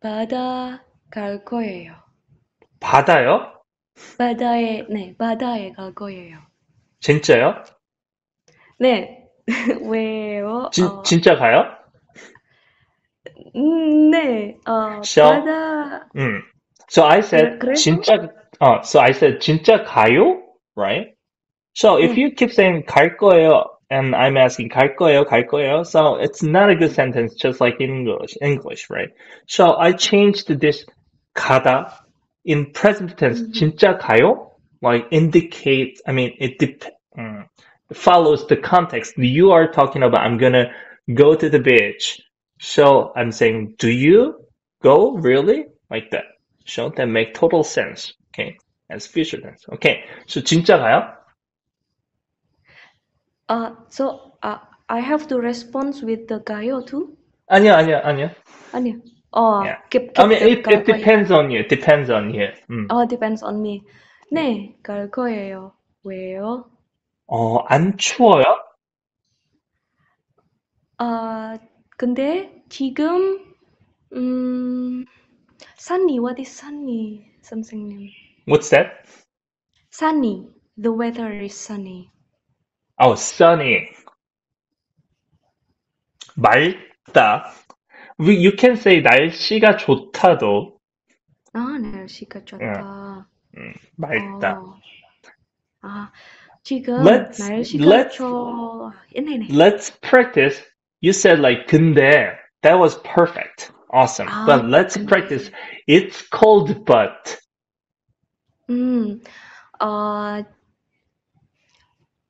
[0.00, 1.94] 바다 갈 거예요.
[2.80, 3.52] 바다요?
[4.18, 6.38] 바다에, 네, 바다에 갈 거예요.
[7.00, 7.62] 진짜요?
[8.78, 9.17] 네,
[9.81, 10.69] 왜요?
[10.71, 11.65] 진, 어, 진짜 가요?
[13.55, 16.41] 음, 네, 어, So, 바다, 음.
[16.89, 17.81] So I said, 그래- 그래서?
[17.81, 18.13] 진짜,
[18.61, 20.41] uh, so I said, 진짜 가요?
[20.75, 21.13] Right?
[21.75, 22.21] So if 네.
[22.21, 26.69] you keep saying 갈 거예요, and I'm asking 갈 거예요, 갈 거예요, so it's not
[26.69, 29.09] a good sentence, just like in English, English, right?
[29.47, 30.85] So I changed this
[31.35, 31.89] 가다
[32.45, 33.53] in present tense, Mhm.
[33.53, 34.51] 진짜 가요?
[34.81, 37.45] Like indicate, I mean, it dep- mm,
[37.93, 39.17] follows the context.
[39.17, 40.71] You are talking about, I'm gonna
[41.13, 42.19] go to the beach.
[42.59, 44.45] So I'm saying, do you
[44.81, 45.65] go really?
[45.89, 46.25] Like that.
[46.65, 48.13] So that make total sense.
[48.33, 48.57] Okay.
[48.89, 49.65] As future tense.
[49.73, 50.03] Okay.
[50.27, 51.15] So 진짜 가요?
[53.49, 54.57] Uh, so uh,
[54.89, 57.17] I have to respond with the 가요 too?
[57.49, 58.29] 아니요, 아니요, 아니요.
[58.71, 58.95] 아니요.
[59.35, 59.77] 어, Yeah.
[59.89, 60.97] keep, I keep mean, the it, 갈 it 거예요.
[60.97, 61.63] depends on you.
[61.67, 62.47] Depends on you.
[62.69, 62.87] 음.
[62.89, 63.81] 어, depends on me.
[64.31, 65.73] 네, 갈 거예요.
[66.05, 66.65] 왜요?
[67.28, 68.44] 어, 안 추워요?
[70.96, 71.56] 아,
[71.96, 73.48] 근데 지금
[75.78, 76.18] Sunny.
[76.18, 77.32] What is sunny?
[77.42, 78.10] Something name.
[78.46, 79.06] What's that?
[79.90, 80.46] Sunny.
[80.76, 82.10] The weather is sunny.
[82.98, 83.88] Oh, sunny.
[86.36, 87.52] 맑다.
[88.18, 90.78] We, you can say 날씨가 좋다도.
[91.52, 93.28] 아, 날씨가 좋다.
[93.56, 94.60] 음, 맑다.
[94.60, 94.74] 어.
[95.82, 96.12] 아,
[96.67, 98.91] 지금 Let's- 날씨가 let's- 좋...
[99.15, 99.47] 네네.
[99.49, 100.61] Let's practice.
[101.01, 102.37] You said like 근데.
[102.61, 103.71] That was perfect.
[103.91, 104.27] Awesome.
[104.29, 105.07] 아, but let's 근데.
[105.07, 105.51] practice.
[105.87, 107.37] It's cold but.
[108.69, 109.19] 음,
[109.81, 110.43] 어,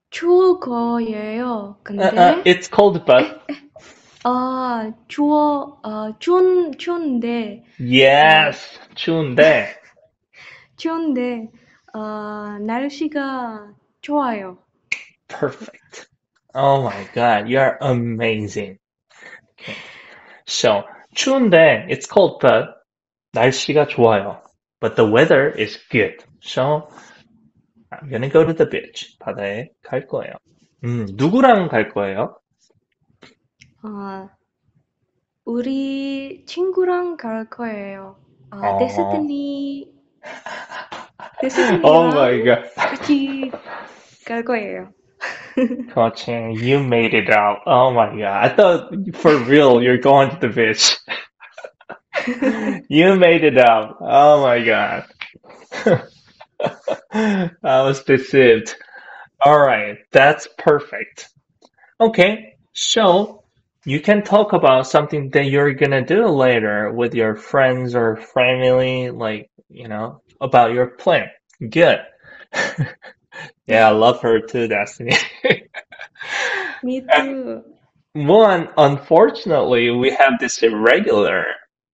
[0.09, 1.77] 추울 거예요.
[1.83, 3.39] 근데, Uh, uh, it's cold but.
[4.23, 8.79] 아, 추워, 어, 추운, 추운데, Yes.
[8.95, 9.75] 추운데.
[10.77, 11.49] 추운데,
[11.93, 13.73] 어, 날씨가
[14.08, 14.56] 좋아요.
[15.28, 16.08] Perfect.
[16.54, 18.78] Oh my god, you're amazing.
[19.60, 19.76] Okay.
[20.46, 22.68] So, 추운데, it's cold, but
[23.36, 24.40] 날씨가 좋아요.
[24.80, 26.24] But the weather is good.
[26.40, 26.88] So,
[27.92, 29.16] I'm gonna go to the beach.
[29.20, 30.32] 바다에 갈 거예요.
[30.84, 32.38] 음, 누구랑 갈 거예요?
[33.82, 34.28] 어,
[35.44, 38.16] 우리 친구랑 갈 거예요.
[38.50, 38.78] 어, 어.
[38.78, 39.92] 데스티니,
[41.84, 42.70] Oh my 데스티니랑 god.
[42.76, 43.50] 같이
[44.28, 44.88] 个贵哦。
[45.92, 47.60] Coaching, you made it out.
[47.66, 48.44] Oh my god.
[48.44, 50.96] I thought for real you're going to the beach.
[52.88, 53.96] you made it out.
[54.00, 55.06] Oh my god.
[57.12, 58.76] I was deceived.
[59.44, 61.28] All right, that's perfect.
[62.00, 63.44] Okay, so
[63.84, 69.10] you can talk about something that you're gonna do later with your friends or family,
[69.10, 71.28] like, you know, about your plan.
[71.70, 72.00] Good.
[73.68, 75.14] Yeah, I love her too, Destiny.
[76.82, 77.62] Me too.
[78.14, 81.44] One, unfortunately, we have this irregular.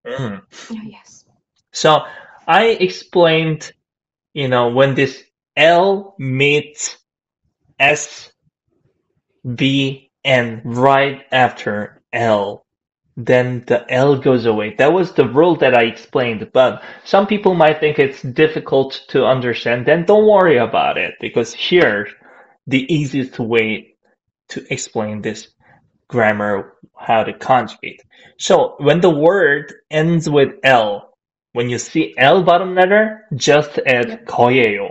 [0.07, 0.41] Mm.
[0.71, 1.25] Oh, yes.
[1.73, 2.05] So
[2.47, 3.73] I explained,
[4.33, 5.21] you know, when this
[5.57, 6.97] L meets
[7.77, 8.31] S,
[9.55, 12.64] B, and right after L,
[13.16, 14.74] then the L goes away.
[14.78, 19.26] That was the rule that I explained, but some people might think it's difficult to
[19.26, 19.86] understand.
[19.86, 22.08] Then don't worry about it because here,
[22.66, 23.94] the easiest way
[24.48, 25.48] to explain this
[26.08, 28.02] grammar, how to conjugate.
[28.38, 31.16] So when the word ends with L,
[31.52, 34.26] when you see L bottom letter, just add Yep.
[34.26, 34.90] 거예요.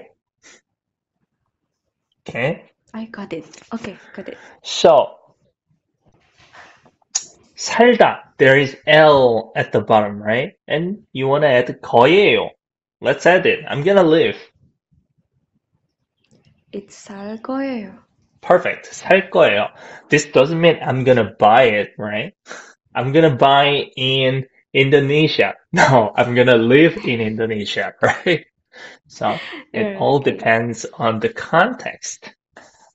[2.27, 2.71] Okay?
[2.93, 3.45] I got it.
[3.73, 4.37] Okay, got it.
[4.63, 5.15] So
[7.63, 10.53] 살다, there is L at the bottom, right?
[10.67, 12.49] And you want to add 거예요.
[13.01, 13.59] Let's add it.
[13.67, 14.37] I'm gonna live.
[16.71, 18.03] It's 살 거예요.
[18.41, 18.87] Perfect.
[18.93, 19.69] 살 거예요.
[20.09, 22.33] This doesn't mean I'm gonna buy it, right?
[22.95, 25.55] I'm gonna buy in Indonesia.
[25.73, 28.45] No, I'm gonna live in Indonesia, right?
[29.07, 29.41] So
[29.73, 30.19] it Yeah, all okay.
[30.19, 32.33] depends on the context.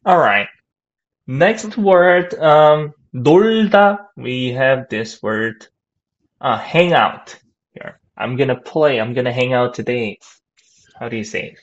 [0.05, 0.49] All right.
[1.27, 4.11] Next word, um, 놀다.
[4.17, 5.67] We have this word,
[6.41, 7.37] uh, hang out
[7.75, 7.99] here.
[8.17, 9.01] I'm gonna play.
[9.01, 10.19] I'm gonna hang out today.
[10.99, 11.59] How do you say it?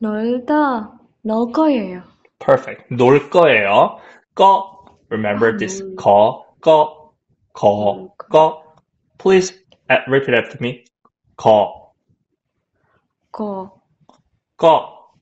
[0.00, 2.02] 놀다 놀 거예요.
[2.38, 2.88] Perfect.
[2.94, 4.00] 놀 거예요.
[4.34, 4.78] 거.
[5.10, 5.96] Remember 아, this 놀.
[5.96, 7.12] 거, 거,
[7.52, 8.26] 거, 놀 거.
[8.28, 8.62] 거.
[9.18, 9.52] Please
[9.90, 10.84] uh, repeat after me.
[11.36, 11.92] 거,
[13.32, 13.82] 거,
[14.56, 15.12] 거.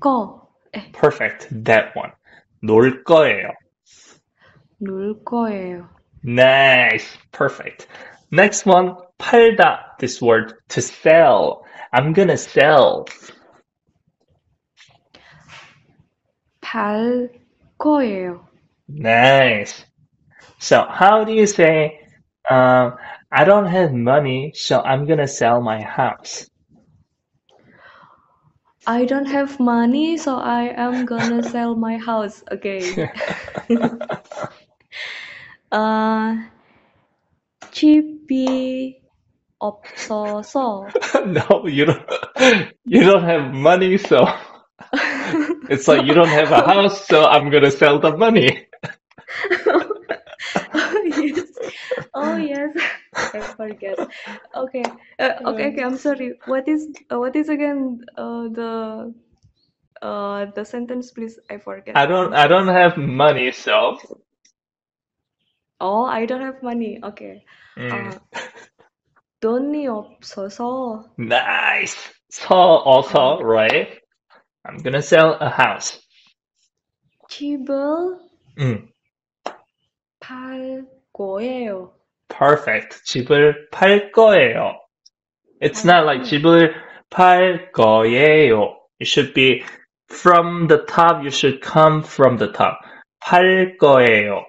[0.00, 0.48] 거.
[0.74, 1.48] 에, Perfect.
[1.64, 2.12] That one.
[2.62, 3.52] 놀 거예요.
[4.78, 5.88] 놀 거예요.
[6.24, 7.18] Nice.
[7.32, 7.86] Perfect.
[8.32, 8.96] Next one.
[9.18, 9.96] 팔다.
[9.98, 11.64] This word to sell.
[11.92, 13.06] I'm gonna sell.
[16.60, 17.30] 팔
[17.78, 18.46] 거예요.
[18.88, 19.84] Nice.
[20.58, 22.00] So how do you say,
[22.50, 22.96] um,
[23.30, 26.48] I don't have money, so I'm gonna sell my house?
[28.87, 32.43] I don't have money, so I am gonna sell my house.
[32.51, 33.09] Okay.
[35.71, 36.35] uh,
[37.71, 38.95] chibi
[39.61, 40.87] opso so.
[41.25, 42.05] no, you don't.
[42.85, 44.25] You don't have money, so
[45.69, 48.67] it's like you don't have a house, so I'm gonna sell the money.
[50.73, 51.47] oh yes.
[52.13, 52.75] Oh yes.
[53.30, 53.98] I forget.
[54.54, 54.84] Okay.
[55.18, 55.68] Uh, okay.
[55.70, 55.82] Okay.
[55.82, 56.34] I'm sorry.
[56.46, 59.14] What is uh, what is again uh, the
[60.02, 61.38] uh the sentence, please?
[61.50, 61.96] I forget.
[61.96, 62.34] I don't.
[62.34, 63.98] I don't have money, so.
[65.80, 66.98] Oh, I don't have money.
[67.02, 67.44] Okay.
[67.76, 68.20] Mm, 아,
[69.40, 71.96] 돈이 없어서 nice.
[72.30, 74.00] So also, right?
[74.64, 76.00] I'm gonna sell a house.
[77.28, 78.18] 집을
[78.58, 78.88] Mm,
[80.20, 81.92] 팔 거예요.
[82.30, 83.04] perfect.
[83.04, 84.78] 집을 팔 거예요.
[85.60, 86.74] It's not like 집을
[87.10, 88.76] 팔 거예요.
[89.00, 89.64] It should be
[90.08, 91.22] from the top.
[91.22, 92.78] You should come from the top.
[93.20, 94.44] 팔 거예요.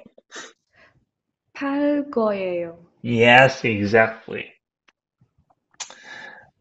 [1.53, 2.77] 팔 거예요.
[3.01, 4.53] Yes, exactly.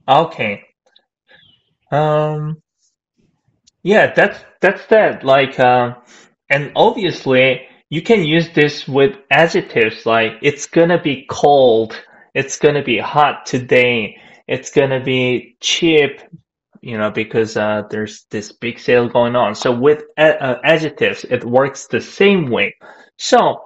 [0.09, 0.62] Okay.
[1.91, 2.62] Um,
[3.83, 5.25] yeah, that's that's that.
[5.25, 5.95] Like, uh,
[6.49, 12.01] and obviously you can use this with adjectives like it's gonna be cold,
[12.35, 14.17] it's gonna be hot today,
[14.49, 16.21] it's gonna be cheap,
[16.81, 19.55] you know, because uh, there's this big sale going on.
[19.55, 22.75] So with uh, adjectives, it works the same way.
[23.19, 23.61] So,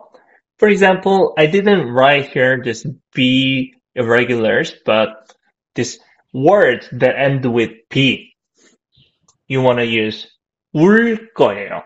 [0.59, 5.34] for example, I didn't write here this be irregulars, but
[5.74, 5.98] this
[6.32, 8.36] word that end with be,
[9.48, 10.26] you want to use
[10.72, 11.82] 울 거예요.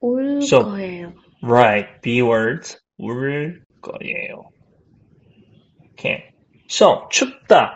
[0.00, 1.14] 올 So- 거예요.
[1.42, 4.50] Right, be words 울 거예요.
[5.92, 6.24] Okay.
[6.68, 7.74] So 춥다.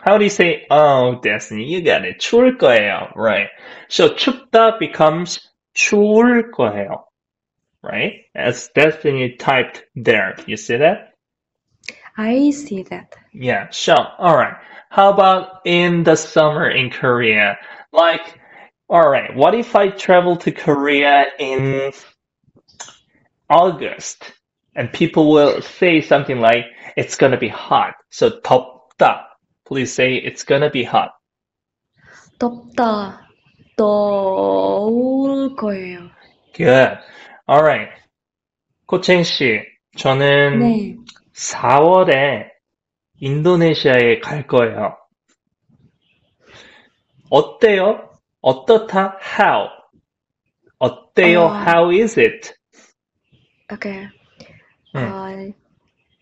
[0.00, 0.66] How do you say?
[0.70, 2.18] Oh, Destiny, you got it.
[2.20, 3.12] 추울 거예요.
[3.16, 3.48] Right.
[3.88, 5.40] So 춥다 becomes
[5.74, 7.04] 추울 거예요.
[7.82, 8.24] Right?
[8.34, 10.34] As Destiny typed there.
[10.46, 11.12] You see that?
[12.16, 13.14] I see that.
[13.32, 14.54] Yeah, so, alright.
[14.90, 17.56] How about in the summer in Korea?
[17.92, 18.38] Like,
[18.88, 21.92] alright, what if I travel to Korea in
[23.50, 24.32] August
[24.74, 26.64] and people will say something like,
[26.96, 27.94] it's gonna be hot.
[28.10, 29.24] So, 덥다.
[29.66, 31.10] Please say, it's gonna be hot.
[32.38, 33.26] 덥다.
[33.76, 36.10] 더울 거예요.
[36.54, 36.98] Good.
[37.48, 37.90] Alright.
[38.86, 39.62] 코첸 씨,
[39.96, 40.96] 저는 네.
[41.34, 42.48] 4월에
[43.20, 44.96] 인도네시아에 갈 거예요.
[47.30, 48.10] 어때요?
[48.42, 49.18] 어떻다?
[49.20, 49.68] How?
[50.78, 51.48] 어때요?
[51.48, 51.64] 아.
[51.66, 52.52] How is it?
[53.72, 54.08] 오케이.
[54.96, 55.00] 응.
[55.00, 55.54] 어,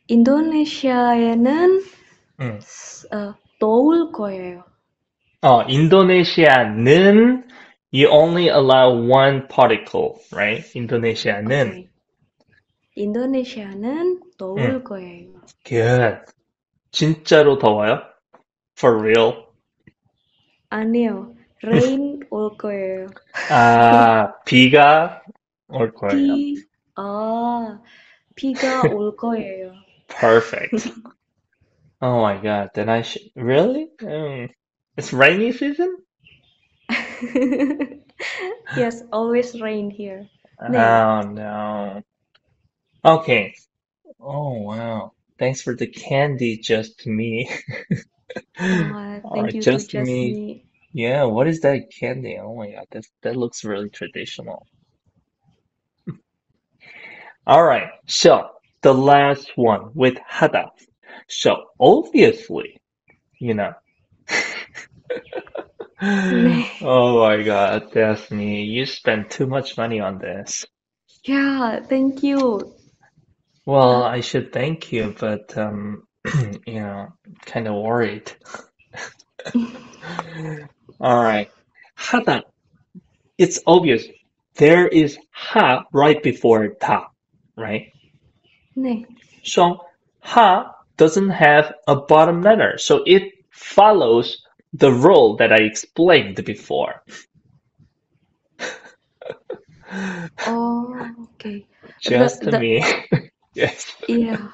[0.08, 1.82] 인도네시아에는
[2.40, 2.58] 응.
[3.12, 4.64] 어, 더울 거예요.
[5.42, 7.48] 어, 인도네시아는
[7.92, 10.66] you only allow one particle, right?
[10.76, 11.88] 인도네시아는 오케이.
[12.94, 14.84] 인도네시아는 더울 응.
[14.84, 15.40] 거예요.
[15.64, 16.18] good.
[16.90, 18.00] 진짜로 더워요?
[18.78, 19.46] For real?
[20.70, 21.34] 아니요.
[21.62, 23.06] rain 올 거예요.
[23.50, 25.22] 아, 비가
[25.68, 26.16] 올 거예요.
[26.16, 26.56] 비,
[26.96, 27.80] 아,
[28.34, 29.72] 비가 올 거예요.
[30.08, 30.88] Perfect.
[32.00, 33.88] Oh my god, then I should really?
[34.02, 34.50] Um,
[34.96, 35.96] it's rainy season?
[38.76, 40.28] yes, always rain here.
[40.68, 40.76] 네.
[40.76, 42.02] Oh no.
[43.04, 43.54] Okay.
[44.20, 45.12] Oh wow.
[45.38, 47.50] Thanks for the candy, just me.
[48.58, 50.30] Uh, thank Alright, you to just just me.
[50.30, 50.64] me.
[50.93, 52.37] Yeah, what is that candy?
[52.41, 54.67] Oh my god, that that looks really traditional.
[57.47, 58.49] All right, so
[58.81, 60.69] the last one with hada.
[61.27, 62.77] So obviously,
[63.39, 63.73] you know.
[66.01, 66.65] 네.
[66.81, 70.65] Oh my god, Daphne, you spent too much money on this.
[71.23, 72.73] Yeah, thank you.
[73.65, 76.07] Well, I should thank you, but um,
[76.65, 77.09] you know,
[77.45, 78.31] kind of worried.
[81.01, 81.49] All right,
[81.97, 82.43] hada.
[83.37, 84.05] It's obvious.
[84.55, 87.09] There is ha right before ta,
[87.57, 87.91] right?
[88.77, 89.05] 네.
[89.43, 89.81] So
[90.21, 97.01] ha doesn't have a bottom letter, so it follows the rule that I explained before.
[100.47, 101.65] Oh, okay.
[101.99, 102.83] Just the- me.
[103.53, 103.91] Yes.
[104.07, 104.47] Yeah.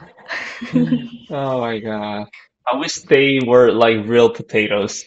[1.29, 2.27] Oh my god.
[2.65, 5.05] I wish they were like real potatoes.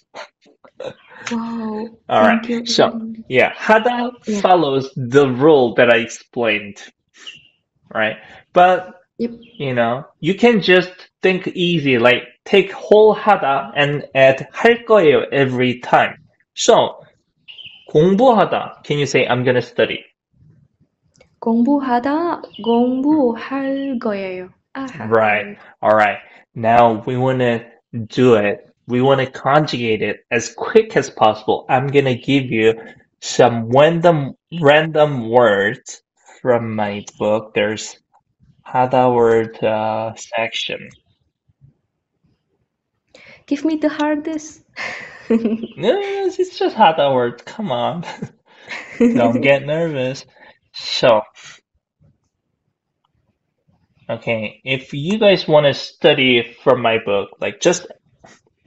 [1.32, 1.88] Wow.
[2.10, 2.40] All right.
[2.46, 2.66] Thank you.
[2.66, 4.42] So, yeah, hada Yeah.
[4.42, 6.78] follows the rule that I explained.
[7.94, 8.18] Right?
[8.54, 9.32] But, Yep.
[9.58, 10.92] you know, you can just
[11.22, 16.18] think easy, like take whole hada and add 할 거예요 every time.
[16.54, 17.02] So,
[17.90, 18.84] 공부하다.
[18.84, 20.04] Can you say I'm gonna study?
[21.40, 24.50] 공부하다 공부할 거예요.
[24.74, 25.58] 아, Right.
[25.82, 26.20] All right.
[26.56, 27.64] Now we want to
[28.08, 28.66] do it.
[28.91, 31.67] we want to conjugate it as quick as possible.
[31.71, 32.75] I'm going to give you
[33.23, 36.03] some random random words
[36.43, 37.55] from my book.
[37.55, 37.99] There's
[38.67, 40.91] hada word uh, section.
[43.47, 44.63] Give me the hardest.
[45.77, 47.45] No, it's it's just hada word.
[47.47, 48.05] Come on.
[49.15, 50.27] Don't get nervous.
[50.75, 51.23] So,
[54.11, 57.87] okay, if you guys want to study from my book, like just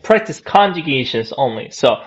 [0.04, 1.72] practice conjugations only.
[1.72, 2.04] So,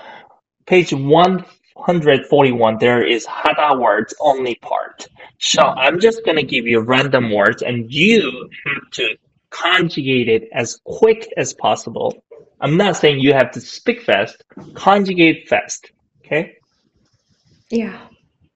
[0.67, 5.07] page 541, there is 하다 words only part.
[5.39, 9.17] So I'm just going to give you random words and you have to
[9.51, 12.23] conjugate it as quick as possible.
[12.61, 14.43] I'm not saying you have to speak fast,
[14.75, 15.91] conjugate fast.
[16.25, 16.57] Okay?
[17.71, 17.99] Yeah.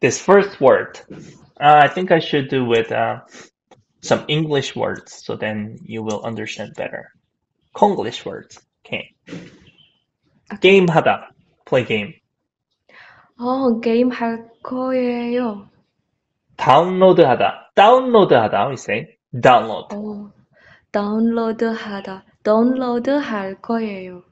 [0.01, 0.99] This first word,
[1.61, 3.21] uh, I think I should do with uh,
[4.01, 7.13] some English words so then you will understand better.
[7.75, 8.59] Konglish words.
[8.87, 9.15] Okay.
[10.61, 11.31] 게임 하다.
[11.67, 12.13] Play game.
[13.39, 15.69] 어, 게임 할 거예요.
[16.57, 17.73] 다운로드 하다.
[17.75, 18.67] 다운로드 하다.
[18.69, 19.95] We say download.
[19.95, 20.31] 어,
[20.93, 22.25] 다운로드 하다.
[22.43, 24.23] 다운로드 할 거예요.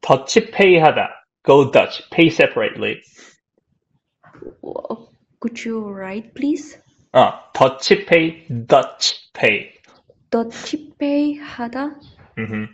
[0.00, 1.08] 더치 페이 하다.
[1.44, 2.08] Go Dutch.
[2.10, 3.00] Pay separately.
[4.62, 5.08] 어,
[5.42, 6.78] Could you write, please?
[7.12, 9.72] 어, 더치 페이, Dutch pay.
[10.30, 11.96] 더치 페이 하다.
[12.36, 12.68] Mhm.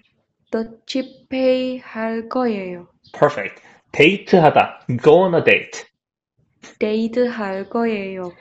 [0.56, 2.88] 더치페이 할 거예요.
[3.14, 3.62] Perfect.
[3.92, 4.86] 데이트 하다.
[5.04, 5.86] Go on a date.
[6.80, 8.32] 데이트 할 거예요.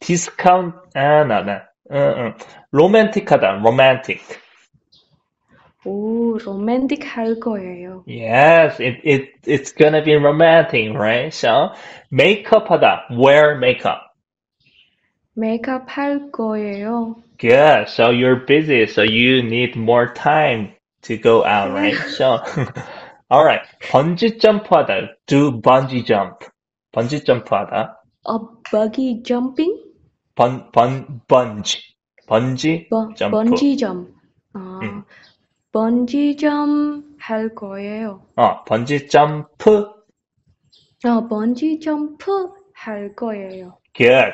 [0.00, 1.62] 디스카운트, 아, 나, 나.
[1.90, 2.34] 응, 응.
[2.72, 3.60] 로맨틱 하다.
[3.60, 4.22] Romantic.
[5.84, 8.04] 오, 로맨틱 할 거예요.
[8.06, 11.32] Yes, it, it, it's gonna be romantic, right?
[11.32, 11.72] So,
[12.12, 13.08] makeup 하다.
[13.10, 14.08] Wear makeup.
[15.38, 17.14] 메이크업 할 거예요.
[17.38, 17.88] Good.
[17.88, 21.95] So you're busy, so you need more time to go out, right?
[22.17, 22.39] So,
[23.29, 23.61] all right.
[23.91, 25.17] 번지 점프하다.
[25.27, 26.45] Do bungee jump.
[26.91, 28.01] 번지 점프하다.
[28.25, 28.39] 어,
[28.71, 29.83] buggy jumping?
[30.35, 31.79] 번, 번, 번지.
[32.27, 33.37] 번지 번, 점프.
[33.37, 34.13] 번지 점.
[34.53, 35.03] 아, 음.
[35.71, 38.25] 번지 점할 거예요.
[38.35, 39.89] 어, 번지 점프.
[41.05, 43.77] 어, 번지 점프 할 거예요.
[43.93, 44.33] Good.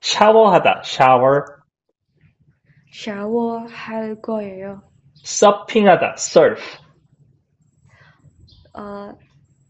[0.00, 0.82] 샤워하다.
[0.84, 1.44] shower.
[2.92, 4.82] 샤워 할 거예요.
[5.23, 6.15] 서핑하다.
[6.17, 6.61] surf.
[8.73, 9.17] 어,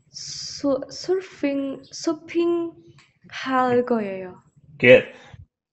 [0.10, 2.72] 수, surfing, 서핑
[3.30, 4.42] 할 거예요.
[4.80, 5.08] Good.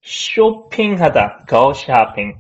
[0.03, 1.47] 쇼핑하다.
[1.49, 2.37] go shopping.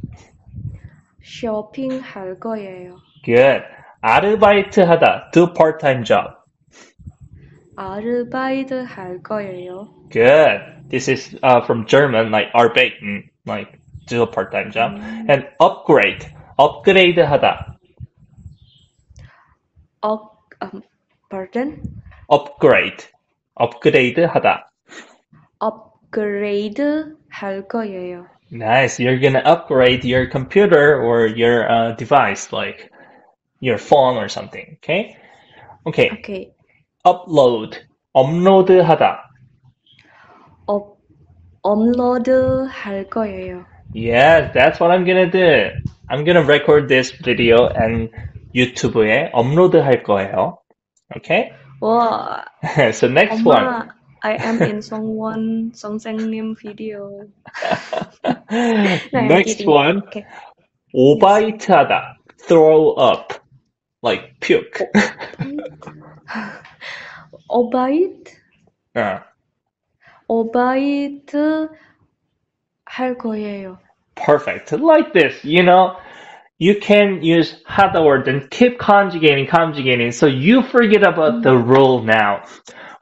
[1.22, 2.98] 쇼핑 할 거예요.
[3.24, 3.64] Good.
[4.00, 5.30] 아르바이트 하다.
[5.32, 6.34] do part-time job.
[7.76, 9.88] 아르바이트 할 거예요.
[10.10, 10.88] Good.
[10.90, 15.00] This is uh, from German, like arbeiten, like do a part-time job.
[15.28, 16.26] And upgrade.
[16.59, 17.77] upgrade 하다.
[20.01, 20.83] 업, um,
[21.29, 21.81] pardon?
[22.29, 23.05] upgrade.
[23.55, 24.65] upgrade 하다.
[25.61, 27.15] upgrade
[28.51, 28.99] Nice.
[28.99, 32.91] You're gonna upgrade your computer or your uh, device, like
[33.61, 34.77] your phone or something.
[34.83, 35.15] Okay.
[35.87, 36.09] Okay.
[36.19, 36.51] Okay.
[37.05, 37.77] Upload.
[38.13, 39.29] 업로드 하다.
[40.65, 40.97] 업,
[41.61, 43.65] 업로드 할 거예요.
[43.92, 45.70] Yes, that's what I'm gonna do.
[46.08, 48.10] I'm gonna record this video and
[48.54, 50.58] YouTube에 업로드 할 거예요.
[51.16, 51.52] Okay?
[51.80, 52.44] 와,
[52.92, 53.64] so next one.
[53.64, 53.88] 엄마,
[54.22, 57.28] I am in someone, 선생님 video.
[58.24, 59.70] No, I'm next kidding.
[59.70, 59.98] one.
[60.06, 60.24] Okay.
[60.92, 62.16] 오바이트 하다.
[62.48, 63.34] throw up.
[64.04, 64.86] like puke.
[67.48, 68.34] 오바이트,
[68.94, 69.20] 어,
[70.28, 71.68] 오바이트
[72.88, 73.78] 할 거예요.
[74.14, 74.72] perfect.
[74.72, 75.98] Like this, you know,
[76.58, 82.02] you can use 하다 word and keep conjugating, conjugating, so you forget about the rule
[82.02, 82.44] now.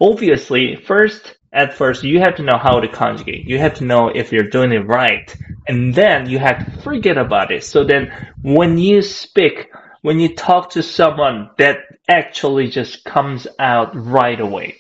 [0.01, 3.47] Obviously, first, at first, you have to know how to conjugate.
[3.47, 5.35] You have to know if you're doing it right.
[5.69, 7.63] And then you have to forget about it.
[7.63, 8.11] So then
[8.43, 9.71] when you speak,
[10.01, 11.77] when you talk to someone, that
[12.09, 14.79] actually just comes out right away.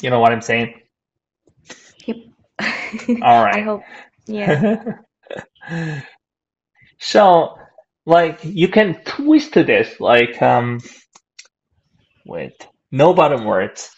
[0.00, 0.80] You know what I'm saying?
[3.08, 3.18] Yep.
[3.22, 3.56] All right.
[3.56, 3.82] I hope.
[4.26, 4.84] Yeah.
[6.98, 7.56] so,
[8.06, 10.80] like, you can twist this, like, um,
[12.26, 13.90] wait, no bottom words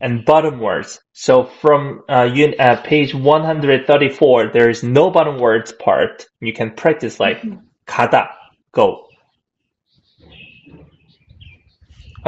[0.00, 1.00] and bottom words.
[1.12, 6.26] So from uh, un- uh, page 134, there is no bottom words part.
[6.40, 7.42] You can practice like
[7.86, 8.28] 가다,
[8.72, 9.06] go.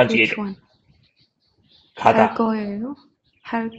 [0.06, 0.56] Which conjugate one?
[1.96, 2.96] 할 가다, 거예요?
[3.42, 3.70] 할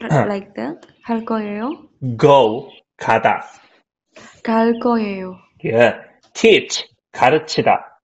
[0.00, 0.86] like that?
[1.02, 1.88] 할 거예요?
[2.18, 3.42] go, 가다.
[4.42, 5.36] 갈 거예요.
[5.64, 5.98] Yeah.
[6.34, 8.00] teach, 가르치다.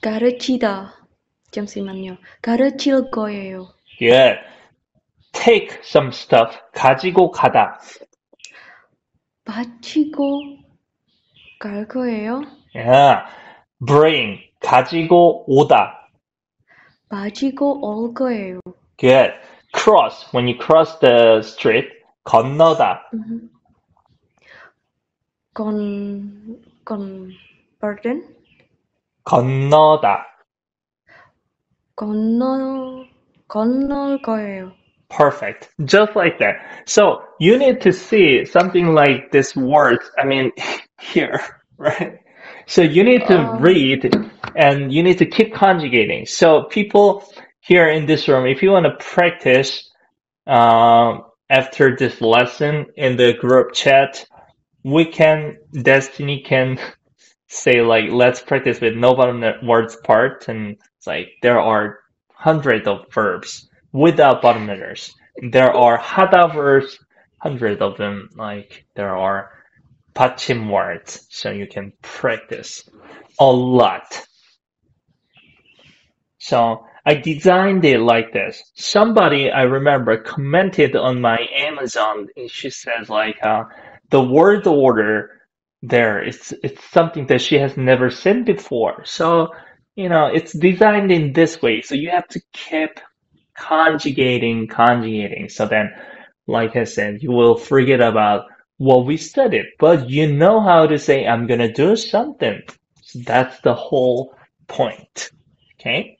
[0.00, 1.06] 가르치다.
[1.50, 2.18] 잠시만요.
[2.42, 3.68] 가르칠 거예요.
[4.00, 4.40] Yeah.
[5.32, 7.80] take some stuff, 가지고 가다.
[9.44, 10.40] 바치고
[11.58, 12.42] 갈 거예요.
[12.74, 13.22] Yeah.
[13.86, 16.00] bring, 가지고 오다.
[17.08, 18.60] 가지고 올 거예요.
[18.98, 19.32] Good.
[19.72, 21.88] cross, when you cross the street,
[22.26, 23.00] 건너다.
[23.14, 23.50] 음.
[25.54, 27.32] 건, 건,
[27.80, 28.24] pardon?
[29.24, 30.26] 건너다.
[31.96, 33.06] 건너
[33.48, 34.72] 건널 거예요.
[35.10, 35.68] Perfect.
[35.84, 36.56] Just like that.
[36.86, 40.50] So you need to see something like this word, I mean,
[41.00, 41.40] here,
[41.78, 42.18] right?
[42.66, 43.58] So you need to Uh.
[43.60, 44.10] read
[44.56, 46.26] and you need to keep conjugating.
[46.26, 47.22] So people
[47.61, 49.89] here in this room, if you want to practice
[50.47, 54.25] um, after this lesson in the group chat,
[54.83, 56.79] we can, Destiny can
[57.47, 60.47] say like, let's practice with no bottom words part.
[60.47, 61.99] And it's like, there are
[62.31, 65.13] hundreds of verbs without bottom letters.
[65.41, 66.99] There are hada verbs,
[67.37, 68.29] hundreds of them.
[68.35, 69.51] Like there are
[70.15, 72.89] 받침 words, so you can practice
[73.39, 74.25] a lot.
[76.39, 78.63] So I designed it like this.
[78.75, 82.27] Somebody I remember commented on my Amazon.
[82.37, 83.65] and She says like uh,
[84.11, 85.31] the word order
[85.83, 89.05] there it's it's something that she has never seen before.
[89.05, 89.49] So
[89.95, 91.81] you know it's designed in this way.
[91.81, 92.91] So you have to keep
[93.57, 95.49] conjugating, conjugating.
[95.49, 95.91] So then,
[96.47, 98.45] like I said, you will forget about
[98.77, 102.61] what we studied, but you know how to say, I'm to do something.
[103.03, 104.35] So that's the whole
[104.67, 105.31] point.
[105.81, 106.18] Okay.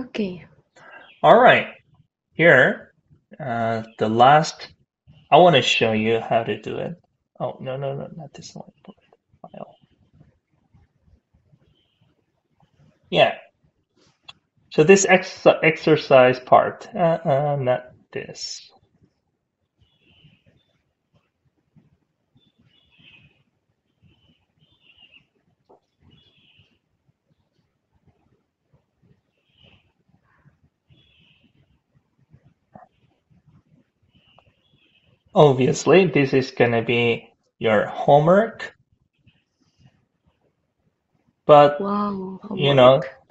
[0.00, 0.46] Okay.
[1.22, 1.68] All right.
[2.32, 2.94] Here,
[3.38, 4.72] uh, the last,
[5.30, 6.94] I want to show you how to do it.
[7.38, 8.70] Oh, no, no, no, not this one.
[9.42, 9.74] File.
[13.10, 13.34] Yeah.
[14.72, 18.69] So this ex exercise part, uh, uh, not this.
[35.34, 37.28] Obviously this is gonna be
[37.58, 38.74] your homework.
[41.46, 42.60] But wow, homework.
[42.60, 43.00] you know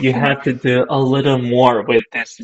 [0.00, 2.40] you have to do a little more with this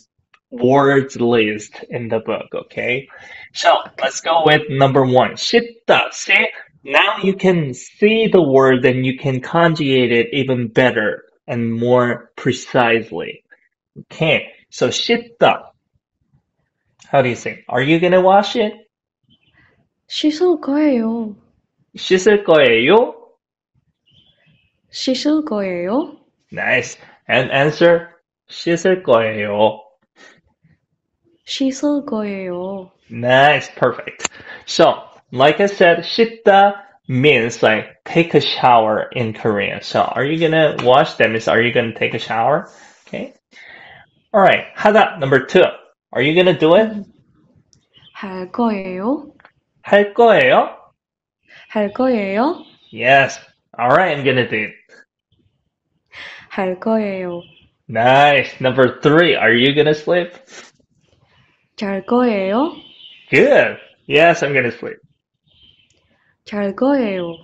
[0.50, 3.08] words list in the book, okay?
[3.52, 5.32] So let's go with number one.
[5.32, 6.12] Shitta.
[6.12, 6.48] See,
[6.84, 12.30] now you can see the word and you can conjugate it even better and more
[12.36, 13.42] precisely.
[14.12, 15.64] Okay, so shitta.
[17.07, 17.63] How do you say?
[17.67, 18.73] Are you gonna wash it?
[20.07, 21.35] 씻을 거예요.
[21.95, 23.15] 씻을 거예요?
[24.91, 26.17] 씻을 거예요.
[26.51, 26.97] Nice.
[27.27, 28.09] And answer,
[28.49, 29.81] 씻을 거예요.
[31.45, 32.91] 씻을 거예요.
[33.09, 34.29] Nice, perfect.
[34.65, 39.81] So, like I said, 씻다 means like take a shower in Korean.
[39.81, 41.15] So, are you gonna wash?
[41.15, 42.69] That means are you gonna take a shower?
[43.07, 43.33] Okay.
[44.33, 44.65] All right.
[44.75, 45.65] 하다 number two.
[46.13, 47.05] Are you gonna do it?
[48.13, 49.31] 할 거예요.
[49.83, 50.75] 할 거예요?
[51.69, 52.63] 할 거예요.
[52.91, 53.39] Yes.
[53.77, 54.17] All right.
[54.17, 54.73] I'm gonna do it.
[56.49, 57.41] 할 거예요.
[57.87, 58.59] Nice.
[58.59, 59.35] Number three.
[59.35, 60.33] Are you gonna sleep?
[61.75, 62.75] 잘 거예요.
[63.29, 63.77] Good.
[64.07, 64.97] Yes, I'm gonna sleep.
[66.45, 67.37] 잘 거예요.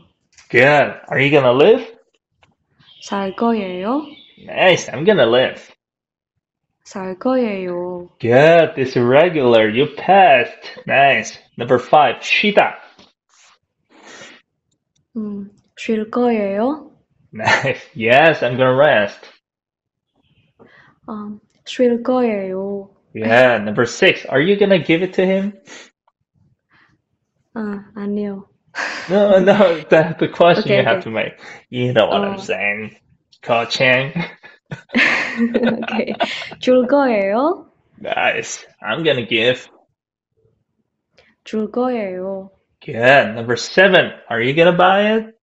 [0.49, 0.99] Good.
[1.07, 1.85] Are you gonna live?
[3.01, 4.05] 살 거예요.
[4.43, 4.89] Nice.
[4.89, 5.61] I'm gonna live.
[6.89, 8.09] 살 거예요.
[8.19, 8.75] Good.
[8.75, 9.67] This is regular.
[9.69, 10.79] You passed.
[10.85, 11.37] Nice.
[11.57, 12.21] Number five.
[12.21, 12.75] 쉬다.
[15.17, 16.91] 음, 쉴 거예요.
[17.33, 17.81] Nice.
[17.95, 19.19] Yes, I'm gonna rest.
[21.09, 22.89] 음, 쉴 거예요.
[23.13, 23.57] Yeah.
[23.59, 24.25] Number six.
[24.25, 25.53] Are you gonna give it to him?
[27.55, 28.47] 아, 아니요.
[29.09, 29.53] No, no.
[29.89, 31.03] The, the question Okay, you have okay.
[31.05, 31.33] to make.
[31.69, 32.41] You know what I'm Oh.
[32.41, 32.97] saying.
[33.41, 34.11] Ko Chang.
[35.39, 36.13] 오케이.
[36.59, 37.69] 줄 거예요.
[37.99, 38.65] Nice.
[38.81, 39.69] I'm gonna give.
[41.43, 42.49] 줄 거예요.
[42.81, 43.33] Good.
[43.33, 44.11] Number seven.
[44.29, 45.35] Are you gonna buy it?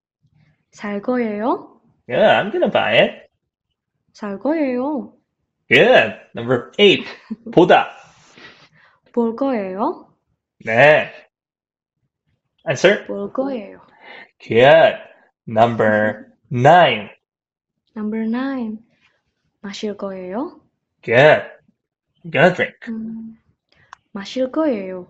[0.72, 1.80] 살 거예요.
[2.08, 3.30] Yeah, I'm gonna buy it.
[4.12, 5.14] 살 거예요.
[5.68, 6.14] Good.
[6.34, 7.04] Number eight.
[7.52, 7.90] 보다.
[9.12, 10.08] 볼 거예요.
[10.64, 11.10] 네.
[12.68, 13.06] Answer.
[13.06, 13.80] 볼 거예요.
[14.38, 14.98] Good.
[15.46, 17.10] Number nine.
[17.96, 18.78] Number nine.
[19.66, 20.60] 마실 거예요.
[21.02, 21.44] Good.
[22.24, 22.74] I'm gonna drink.
[22.88, 23.36] 음,
[24.12, 25.06] 마실 거예요.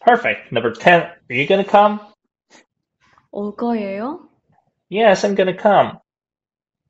[0.00, 0.52] Perfect.
[0.52, 1.02] Number 10.
[1.02, 2.00] Are you gonna come?
[3.30, 4.28] 올 거예요.
[4.90, 5.98] Yes, I'm gonna come.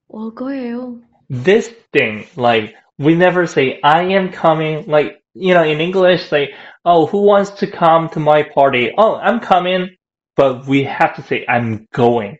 [0.08, 1.00] 올 거예요.
[1.30, 4.86] This thing, like, we never say, I am coming.
[4.86, 6.50] Like, you know, in English, like,
[6.84, 8.92] oh, who wants to come to my party?
[8.96, 9.96] Oh, I'm coming.
[10.36, 12.38] But we have to say, I'm going.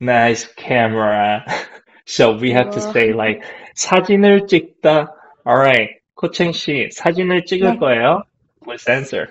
[0.00, 1.44] Nice camera.
[2.06, 2.92] So we have to 우와.
[2.92, 3.42] say, like,
[3.74, 5.14] 사진을 찍다.
[5.46, 6.00] Alright.
[6.16, 7.78] 코칭 씨, 사진을 찍을 네.
[7.78, 8.22] 거예요?
[8.66, 9.28] Let's answer.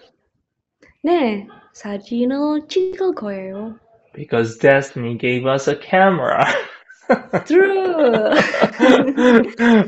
[1.04, 3.76] 네, 사진을 찍을 거예요.
[4.14, 6.45] Because Destiny gave us a camera.
[7.45, 8.34] True.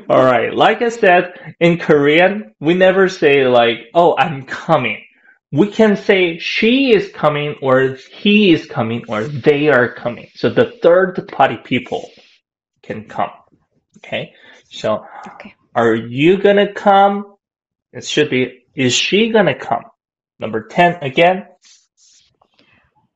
[0.09, 0.53] All right.
[0.53, 5.03] Like I said, in Korean, we never say like, "Oh, I'm coming."
[5.51, 10.29] We can say she is coming or he is coming or they are coming.
[10.33, 12.09] So the third party people
[12.85, 13.31] can come.
[13.97, 14.33] Okay.
[14.69, 15.53] So Okay.
[15.75, 17.35] are you gonna come?
[17.93, 19.83] It should be, is she gonna come?
[20.39, 21.45] Number 10 again.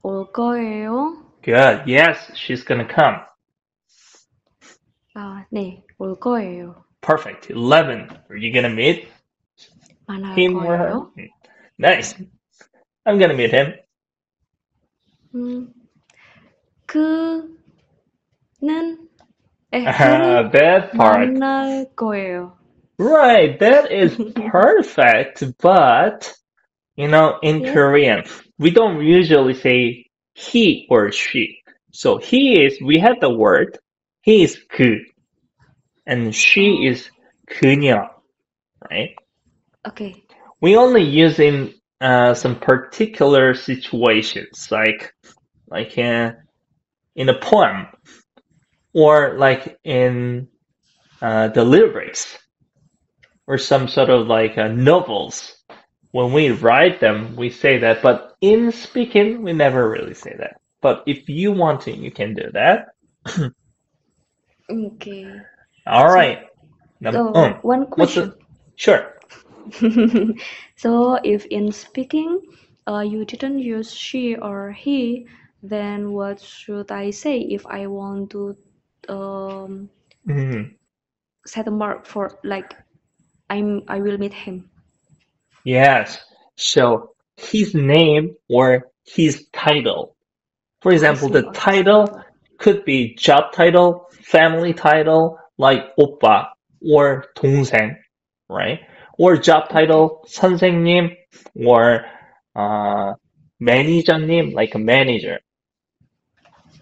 [0.03, 1.23] 올 거예요?
[1.41, 1.87] Good.
[1.87, 3.21] Yes, she's gonna come.
[5.15, 6.83] 아, 네, 올 거예요.
[7.01, 7.49] Perfect.
[7.49, 8.09] 11.
[8.29, 9.07] Are you gonna meet
[10.07, 10.89] 만날 him or her?
[10.91, 11.29] 거예요?
[11.79, 12.15] Nice.
[13.05, 13.73] I'm gonna meet him.
[15.33, 15.73] 음,
[16.85, 17.57] 그는,
[19.73, 21.29] 에, Ah, 그를 that part.
[21.29, 22.53] 만날 거예요.
[22.97, 24.15] Right, that is
[24.51, 25.43] perfect.
[25.59, 26.33] But,
[26.95, 27.73] you know, in Yeah.
[27.73, 28.23] Korean,
[28.57, 31.59] we don't usually say he or she.
[31.91, 33.77] So he is, we have the word,
[34.21, 34.99] he is 그,
[36.05, 37.09] and she is
[37.49, 38.07] 그녀,
[38.89, 39.15] right?
[39.87, 40.23] Okay.
[40.61, 45.13] We only use in uh, some particular situations, like,
[45.67, 46.31] like uh,
[47.15, 47.87] in a poem,
[48.94, 50.48] or like in
[51.22, 52.38] uh, the lyrics,
[53.46, 55.54] or some sort of like uh, novels.
[56.12, 60.56] When we write them, we say that, but in speaking, we never really say that.
[60.82, 62.88] But if you want to, you can do that.
[64.70, 65.46] Okay.
[65.86, 66.46] All right.
[67.00, 68.34] Num- So, um, one question.
[68.76, 69.14] sure.
[70.76, 72.40] So, if in speaking,
[72.88, 75.26] uh, you didn't use she or he,
[75.62, 78.56] then what should I say if I want to
[79.09, 79.89] um,
[80.27, 80.75] Mhm.
[81.45, 82.75] set a mark for like
[83.49, 84.69] I'm I will meet him?
[85.63, 86.23] Yes.
[86.55, 90.15] So his name or his title.
[90.81, 91.59] For example, see, the I see.
[91.59, 92.21] title
[92.59, 96.47] could be job title, family title, like 오빠
[96.81, 97.97] or 동생,
[98.49, 98.79] right?
[99.17, 101.15] Or job title, 선생님,
[101.55, 102.05] or
[102.55, 103.13] uh,
[103.61, 105.39] 매니저님, like a manager.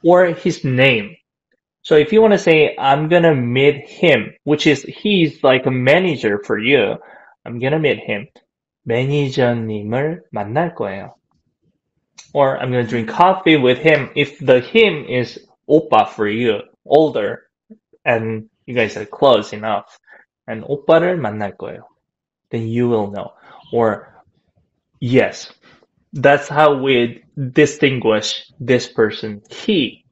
[0.04, 1.16] Or his name.
[1.88, 5.72] So if you want to say, I'm gonna meet him, which is, he's like a
[5.72, 6.96] manager for you,
[7.46, 8.28] I'm gonna meet him.
[8.88, 11.14] 매니저님을 만날 거예요.
[12.34, 17.50] Or I'm gonna drink coffee with him if the him is 오빠 for you, older,
[18.06, 19.98] and you guys are close enough.
[20.48, 21.84] And 오빠를 만날 거예요.
[22.50, 23.34] Then you will know.
[23.72, 24.24] Or
[25.00, 25.52] yes,
[26.14, 30.06] that's how we distinguish this person, he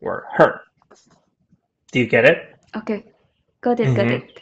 [0.00, 0.60] or her.
[1.92, 2.38] Do you get it?
[2.76, 3.04] Okay.
[3.60, 4.22] Got it, got Mhm.
[4.22, 4.40] it.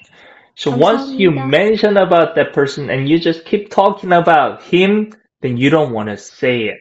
[0.56, 1.50] So once you 감사합니다.
[1.50, 5.10] mention about that person and you just keep talking about him,
[5.42, 6.78] then you don't want to say it.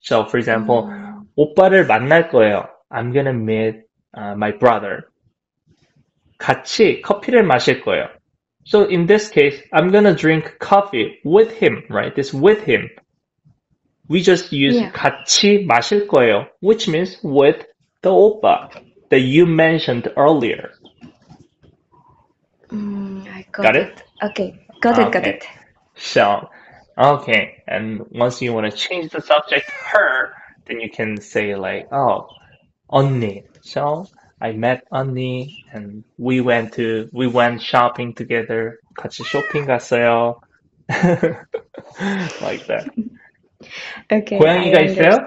[0.00, 2.66] So for example, 음, 오빠를 만날 거예요.
[2.90, 3.84] I'm gonna meet
[4.16, 5.04] uh, my brother.
[6.38, 8.08] 같이 커피를 마실 거예요.
[8.64, 12.14] So in this case, I'm gonna drink coffee with him, right?
[12.14, 12.88] This with him.
[14.08, 14.92] We just use Yeah.
[14.92, 17.66] 같이 마실 거예요, which means with
[18.02, 18.70] the opa
[19.14, 20.70] that you mentioned earlier.
[22.72, 24.02] 음, I got, Got it?
[24.22, 24.54] Okay.
[24.80, 25.30] Got it, got Okay.
[25.30, 25.44] it.
[25.96, 26.48] So,
[26.96, 30.32] okay, and once you want to change the subject her,
[30.66, 32.28] then you can say like, oh,
[32.90, 33.42] 언니.
[33.62, 34.06] So
[34.40, 38.78] I met 언니 and we went to we went shopping together.
[38.96, 40.40] 같이 쇼핑 갔어요.
[42.40, 42.86] like that.
[44.10, 45.26] Okay, 고양이가 I 있어요?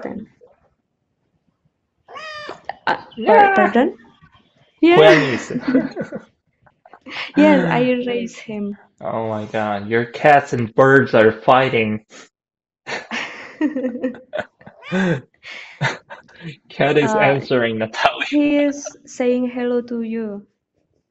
[3.27, 3.53] Uh.
[3.55, 3.97] Pardon?
[4.81, 4.99] Yeah.
[4.99, 5.39] Well,
[7.35, 8.77] yes, I raise him.
[9.01, 12.05] Oh my god, your cats and birds are fighting.
[16.69, 18.27] Cat is uh, answering Natalia.
[18.29, 20.45] He is saying hello to you.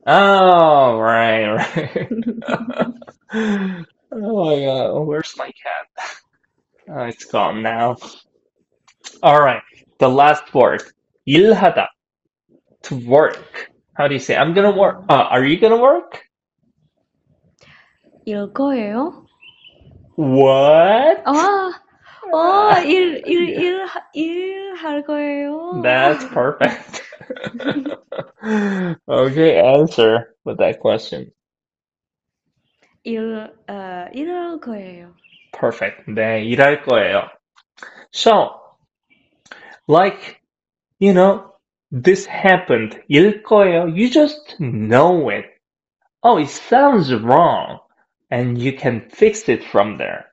[0.07, 2.09] Oh, right, right.
[4.13, 5.87] oh my god, where's my cat?
[6.91, 7.97] Oh, it's gone now.
[9.23, 9.63] All right,
[9.99, 10.83] the last word
[11.28, 11.90] 일하다.
[12.84, 13.72] To work.
[13.96, 14.36] How do you say?
[14.36, 15.06] I'm gonna work.
[15.10, 16.22] Uh, are you gonna work?
[18.26, 19.26] 일 거예요?
[20.16, 21.24] What?
[21.26, 21.72] 아,
[22.32, 25.82] 어, 일, 일, 일, 일 할 거예요.
[25.82, 27.02] That's perfect.
[29.08, 31.32] okay, answer with that question.
[33.06, 35.14] 일, 어, 일할 거예요.
[35.54, 36.10] Perfect.
[36.10, 37.30] 네, 일할 거예요.
[38.12, 38.60] So,
[39.88, 40.42] like,
[40.99, 41.55] you know,
[41.91, 43.01] this happened.
[43.11, 45.47] Ilkoyo, you just know it.
[46.23, 47.79] Oh, it sounds wrong.
[48.31, 50.27] And you can fix it from there.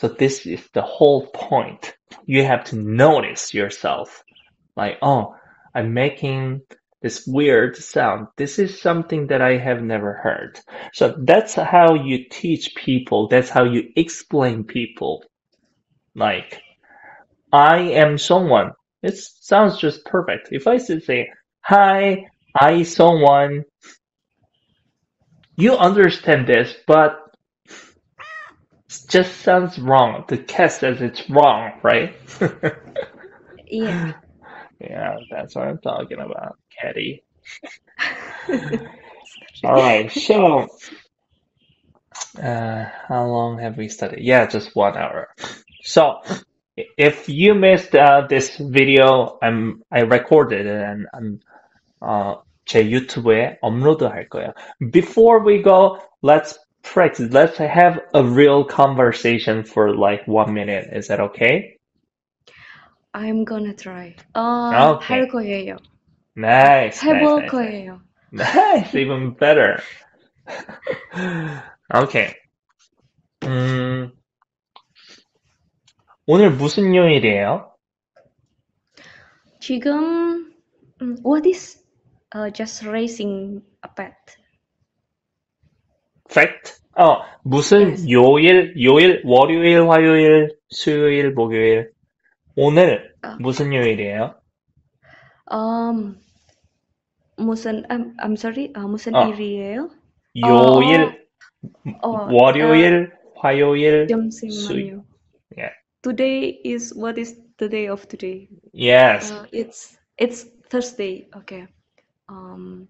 [0.00, 1.94] So this is the whole point.
[2.24, 4.24] You have to notice yourself.
[4.76, 5.36] Like, oh,
[5.74, 6.62] I'm making
[7.02, 8.28] this weird sound.
[8.36, 10.58] This is something that I have never heard.
[10.92, 13.28] So that's how you teach people.
[13.28, 15.24] That's how you explain people.
[16.14, 16.60] Like,
[17.52, 18.72] I am someone
[19.06, 20.50] it sounds just perfect.
[20.52, 21.30] If I say,
[21.62, 22.26] hi,
[22.60, 23.64] I someone,
[25.56, 27.18] you understand this, but
[28.90, 30.24] it just sounds wrong.
[30.28, 32.16] The cat says it's wrong, right?
[33.68, 34.14] Yeah.
[34.80, 37.24] yeah, that's what I'm talking about, Caddy.
[39.64, 40.68] All right, so
[42.42, 44.24] uh, how long have we studied?
[44.24, 45.28] Yeah, just one hour.
[45.82, 46.20] So
[46.97, 51.39] if you missed uh, this video, I'm I recorded it and I'm
[52.01, 54.53] 어, 제 유튜브에 업로드할 거예요.
[54.91, 57.29] Before we go, let's practice.
[57.31, 60.87] Let's have a real conversation for like one minute.
[60.91, 61.77] Is that okay?
[63.13, 64.15] I'm gonna try.
[64.33, 65.05] 어, Okay.
[65.05, 65.77] 할 거예요.
[66.35, 66.97] Nice.
[66.97, 68.01] nice, 해볼 nice, 거예요.
[68.31, 69.81] Nice, even better.
[71.93, 72.33] Okay.
[73.43, 74.11] 음,
[76.28, 77.70] 오늘 무슨 요일이에요?
[79.60, 80.52] 지금
[81.00, 81.80] 음, what is
[82.34, 84.16] uh, just raising a pet?
[86.28, 86.82] Fact?
[86.98, 88.10] 어, 무슨 Yes.
[88.10, 91.92] 요일, 요일, 월요일, 화요일, 수요일, 목요일.
[92.56, 93.36] 오늘 아.
[93.38, 94.34] 무슨 요일이에요?
[95.52, 96.18] Um,
[97.36, 98.72] 무슨 I'm, I'm sorry.
[98.74, 99.28] 아, 무슨 어.
[99.28, 99.90] 일이에요?
[100.44, 101.24] 요일,
[102.02, 105.04] 어, 월요일, 화요일, 잠시만요.
[106.06, 108.46] today is what is the day of today?
[108.70, 109.32] Yes.
[109.32, 111.26] Uh, it's it's Thursday.
[111.34, 111.66] Okay.
[112.28, 112.86] Um.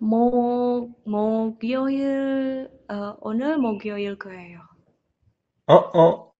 [0.00, 4.60] 목 목요일 어, 오늘 목요일 거예요.
[5.66, 6.32] 어 어.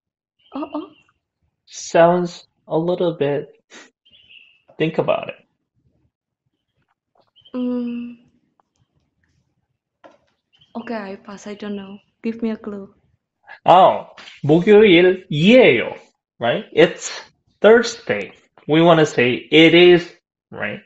[0.55, 0.97] 어 어.
[1.68, 3.47] Sounds a little bit.
[4.78, 5.36] Think about it.
[7.55, 8.18] 음.
[10.76, 11.47] Okay, I pass.
[11.47, 11.99] I don't know.
[12.24, 12.93] Give me a clue.
[13.66, 14.07] Oh,
[14.43, 15.95] 목요일이에요,
[16.39, 16.66] right?
[16.74, 17.11] It's
[17.61, 18.34] Thursday.
[18.68, 20.09] We want to say it is,
[20.51, 20.80] right?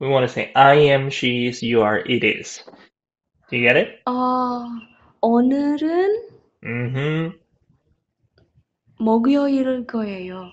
[0.00, 2.62] We want to say I am, she is, you are, it is.
[3.50, 4.02] Do you get it?
[4.06, 4.66] 어,
[5.20, 6.28] 오늘은
[6.64, 7.41] Mm-hmm.
[8.98, 10.50] 목요일 거예요.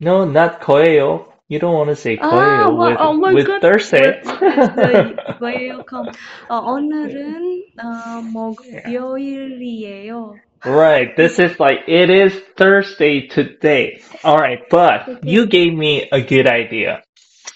[0.00, 1.26] No, not 거예요.
[1.48, 3.60] You don't want to say 아, 거예요 와, with, oh my with God.
[3.60, 4.20] Thursday.
[4.24, 6.08] Where- where's the- where you come?
[6.48, 10.34] 어, 오늘은 어, 목요일이에요.
[10.64, 14.00] Right, this is like, it is Thursday today.
[14.24, 15.20] Alright, but Okay.
[15.22, 17.02] you gave me a good idea.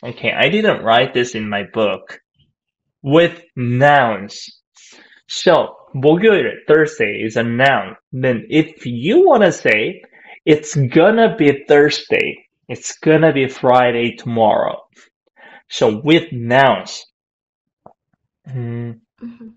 [0.04, 2.20] Okay, I didn't write this in my book.
[3.02, 4.61] With nouns.
[5.26, 7.96] So, 목요일, Thursday is a noun.
[8.12, 10.02] Then if you wanna say,
[10.44, 14.88] it's gonna be Thursday, it's gonna be Friday tomorrow.
[15.68, 17.04] So with nouns,
[18.48, 19.54] 음, Mhm.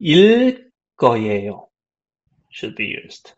[0.00, 1.68] 일 거예요
[2.50, 3.34] should be used.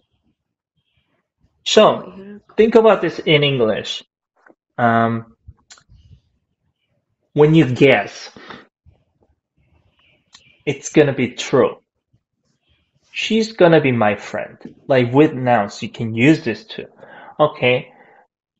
[1.64, 4.04] So, 목요일 거- think about this in English.
[4.78, 5.36] Um,
[7.34, 8.30] when you guess,
[10.66, 11.80] it's gonna be true.
[13.21, 14.57] She's gonna be my friend.
[14.87, 16.85] Like with nouns, you can use this too.
[17.37, 17.91] Okay.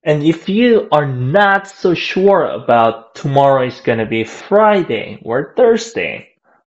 [0.03, 6.28] And if you are not so sure about tomorrow is gonna be Friday or Thursday,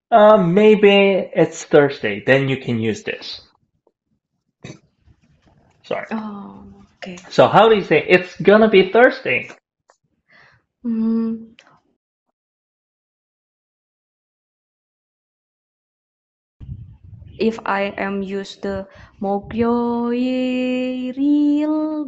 [0.09, 3.41] uh, maybe it's Thursday, then you can use this.
[5.83, 6.07] Sorry.
[6.11, 6.63] 어,
[6.95, 7.17] okay.
[7.29, 9.49] So how do you say it's gonna be Thursday?
[10.85, 11.50] 음,
[17.40, 18.86] if I am used the
[19.20, 21.14] 목요일일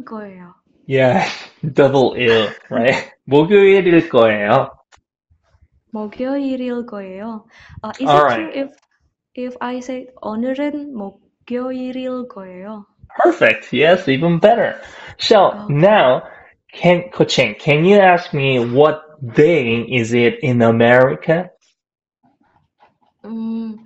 [0.05, 0.55] 거예요.
[0.87, 1.23] Yeah,
[1.73, 3.11] double ill, right?
[3.25, 4.71] 목요일일 거예요.
[5.91, 7.45] 목요일일 거예요.
[7.83, 8.29] Uh, is it Alright.
[8.29, 8.69] true if
[9.35, 12.85] if I say 오늘은 목요일일 거예요?
[13.23, 13.73] Perfect.
[13.73, 14.79] Yes, even better.
[15.19, 15.73] So Okay.
[15.73, 16.23] now,
[16.71, 19.01] can Coaching, can you ask me what
[19.35, 21.49] day is it in America?
[23.25, 23.82] 음,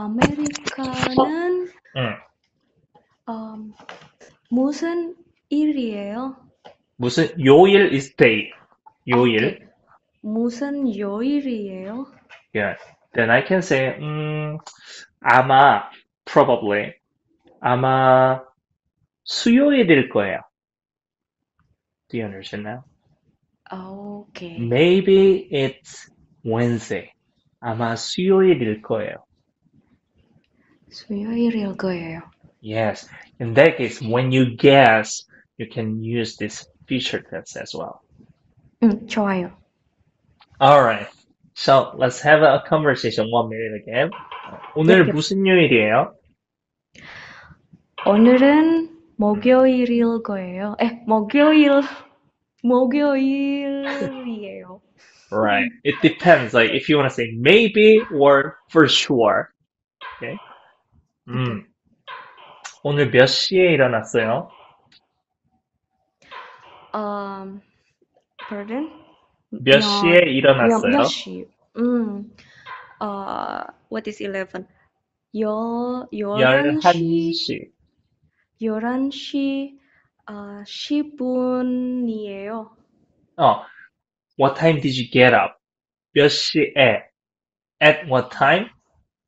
[0.00, 2.16] 아메리카는 응.
[3.28, 3.74] um,
[4.48, 5.14] 무슨
[5.50, 6.36] 일이에요?
[6.96, 8.50] 무슨 요일 is day.
[9.08, 9.68] 요일.
[10.22, 12.06] 무슨 요일이에요?
[12.54, 12.78] Yeah.
[13.12, 14.58] Then I can say, 음,
[15.20, 15.90] 아마,
[16.24, 16.94] probably,
[17.60, 18.40] 아마
[19.24, 20.40] 수요일일 거예요.
[22.08, 22.84] Do you understand now?
[23.70, 24.58] Okay.
[24.58, 26.10] Maybe it's
[26.44, 27.12] Wednesday.
[27.60, 29.24] 아마 수요일일 거예요.
[30.89, 32.21] 수요일일 거예요.
[32.61, 33.07] Yes.
[33.39, 35.25] In that case, when you guess,
[35.57, 38.01] you can use this future tense as well.
[38.81, 39.51] 응, 좋아요.
[40.59, 41.07] Alright.
[41.53, 44.09] So let's have a conversation one minute again.
[44.75, 45.11] 오늘 네.
[45.11, 46.13] 무슨 요일이에요?
[48.05, 50.75] 오늘은 목요일일 거예요.
[50.81, 51.81] 에, 목요일,
[52.63, 53.85] 목요일이에요.
[55.31, 55.71] Right.
[55.83, 56.53] It depends.
[56.53, 59.51] Like if you want to say maybe or for sure.
[60.17, 60.37] Okay.
[61.30, 61.66] 음.
[62.82, 64.50] 오늘 몇 시에 일어났어요?
[66.92, 67.60] Um,
[68.48, 68.90] pardon?
[69.50, 70.90] 몇 몇- 시에 일어났어요?
[70.90, 71.46] 몇, 몇 시?
[71.76, 72.34] 음,
[73.00, 74.66] uh, what is 11?
[75.38, 77.70] 열, 열한 시, 11시.
[78.60, 79.78] 열한 시,
[80.26, 82.70] 아, 10분이에요.
[83.36, 83.62] 어.
[84.38, 85.54] What time did you get up?
[86.14, 86.74] 몇 시에?
[87.80, 88.68] At what time?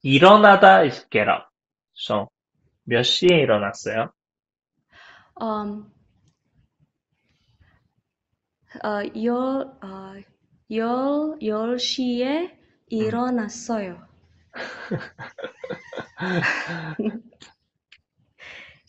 [0.03, 1.45] 일어나다 is get up.
[2.03, 2.27] So,
[2.83, 4.13] 몇 시에 일어났어요?
[5.41, 5.93] Um,
[8.83, 10.15] 어, 열, 어,
[10.73, 14.05] 열, 열 시에 일어났어요.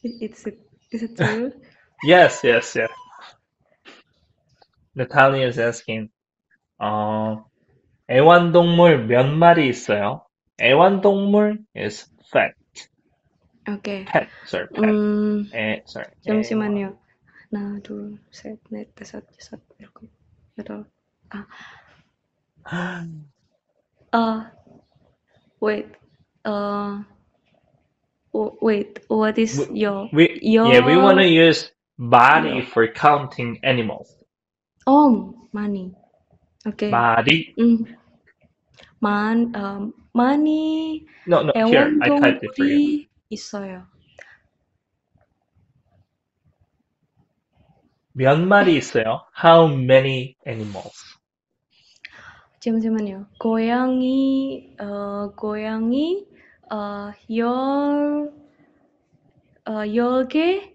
[0.04, 0.58] It's it,
[0.92, 1.52] is it true?
[2.08, 2.90] Yes, yes, yes.
[4.96, 6.10] Natalia is asking,
[6.82, 7.46] 어,
[8.10, 10.26] 애완동물 몇 마리 있어요?
[10.60, 12.56] 애완동물 is pet.
[13.68, 14.04] Okay.
[14.06, 14.68] Pet, sorry.
[14.68, 14.84] Pet.
[14.84, 16.08] Um, eh, sorry.
[16.22, 16.98] Sama eh, si Manio.
[17.54, 19.62] Nah, dulu set net tesat tesat
[20.58, 20.86] betul.
[21.32, 21.46] Ah.
[24.12, 24.44] Uh,
[25.64, 25.88] wait.
[26.44, 27.06] Uh,
[28.34, 29.00] wait.
[29.08, 30.68] What is we, your we, your?
[30.68, 34.18] Yeah, we want to use 마리 for counting animals.
[34.88, 35.96] Oh, money.
[36.66, 36.92] Okay.
[36.92, 37.54] Body.
[37.60, 37.96] Mm.
[39.00, 41.06] Man, um, money.
[41.28, 41.52] No, no.
[41.68, 43.06] Here, I typed it for you.
[43.33, 43.87] 애완동물이 있어요.
[48.13, 49.27] 몇 마리 있어요?
[49.43, 50.97] How many animals?
[52.61, 53.27] 잠시만요.
[53.39, 56.27] 고양이, 어, 고양이,
[56.71, 58.33] 어, 열,
[59.67, 60.75] 어, 열 개?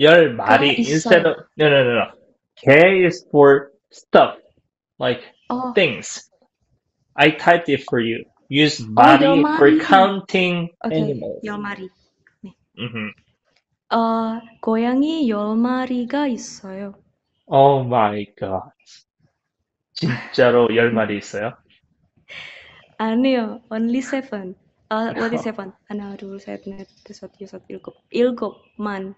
[0.00, 0.72] 열 마리.
[0.72, 0.94] 있어요.
[0.94, 2.12] Instead of, no, no, no, no.
[2.56, 4.38] 개 is for stuff,
[4.98, 6.30] like 어, things.
[7.14, 8.24] I typed it for you.
[8.49, 11.01] Use body 열 for counting 오케이.
[11.01, 11.43] animals.
[11.43, 11.89] 열 마리.
[12.77, 13.13] Mhm.
[13.91, 16.95] 어, 고양이 열 마리가 있어요.
[17.47, 18.71] Oh my god.
[19.93, 21.53] 진짜로 열 마리 있어요?
[22.97, 24.55] 아니요, only seven.
[24.89, 25.73] 아, what is seven?
[25.87, 27.95] 하나, 둘, 셋, 넷, 다섯, 여섯, 일곱.
[28.11, 29.15] 일곱만.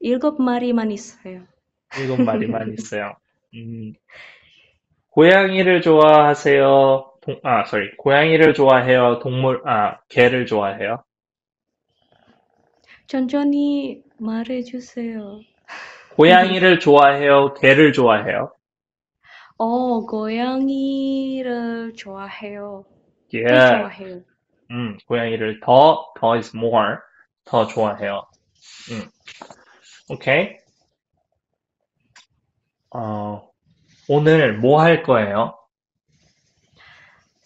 [0.00, 1.46] 일곱 마리만 있어요.
[1.96, 3.14] 일곱 마리만 있어요.
[3.54, 3.94] 음.
[5.10, 7.13] 고양이를 좋아하세요?
[7.24, 7.90] 동, 아, sorry.
[7.98, 9.18] 고양이를 좋아해요?
[9.20, 11.02] 동물, 아, 개를 좋아해요?
[13.06, 15.40] 천천히 말해주세요.
[16.08, 17.52] 고양이를 좋아해요?
[17.54, 18.52] 개를 좋아해요?
[19.58, 22.84] 어, 고양이를 좋아해요.
[23.46, 23.60] 더 Yeah.
[23.60, 24.22] 좋아해요.
[24.72, 26.98] 음, 고양이를 더, 더 is more.
[27.44, 28.22] 더 좋아해요.
[28.92, 29.10] 음.
[30.08, 30.58] 오케이.
[32.94, 33.50] 어,
[34.08, 35.54] 오늘 뭐 할 거예요?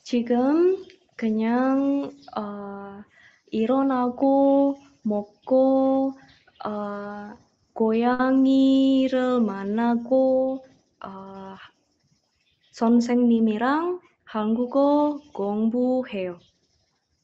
[0.09, 0.75] 지금
[1.17, 3.05] 그냥 어,
[3.51, 6.15] 일어나고 먹고
[6.65, 7.37] 어,
[7.75, 10.65] 고양이를 만나고
[11.05, 11.57] 어,
[12.71, 16.39] 선생님이랑 한국어 공부해요.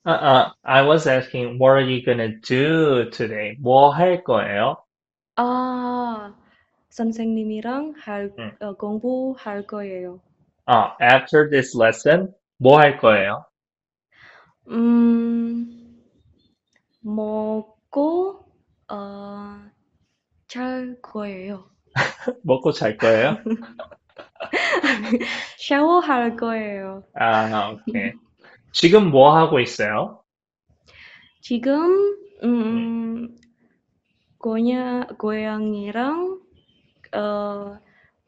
[0.04, 3.56] Uh, uh, I was asking, what are you gonna do today?
[3.60, 4.76] 뭐 할 거예요?
[5.36, 6.34] 아,
[6.90, 8.52] 선생님이랑 할, 응.
[8.60, 10.20] 어, 공부할 거예요.
[10.66, 13.44] 아, after this lesson, 뭐 할 거예요?
[14.68, 16.00] 음,
[17.00, 18.44] 먹고
[18.88, 19.60] 어,
[20.48, 21.70] 잘 거예요.
[22.42, 23.36] 먹고 잘 거예요?
[25.58, 27.04] 샤워할 거예요.
[27.14, 28.12] 아, 오케이.
[28.72, 30.22] 지금 뭐 하고 있어요?
[31.40, 33.36] 지금 음,
[34.38, 36.40] 고냐, 고양이랑
[37.14, 37.78] 어,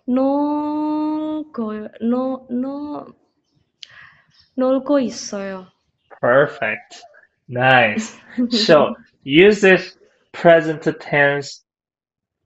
[0.06, 3.06] 놀고, 놀, 놀,
[4.55, 5.67] 놀고 있어요.
[6.21, 7.01] Perfect.
[7.47, 8.15] Nice.
[8.49, 9.97] So, use this
[10.31, 11.63] present tense,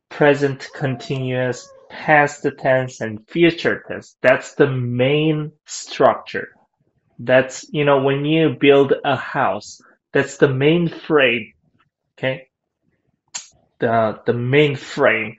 [0.09, 4.15] present continuous, past tense, and future tense.
[4.21, 6.49] That's the main structure.
[7.19, 11.53] That's, you know, when you build a house, that's the main frame.
[12.17, 12.47] Okay?
[13.79, 15.37] The, the main frame.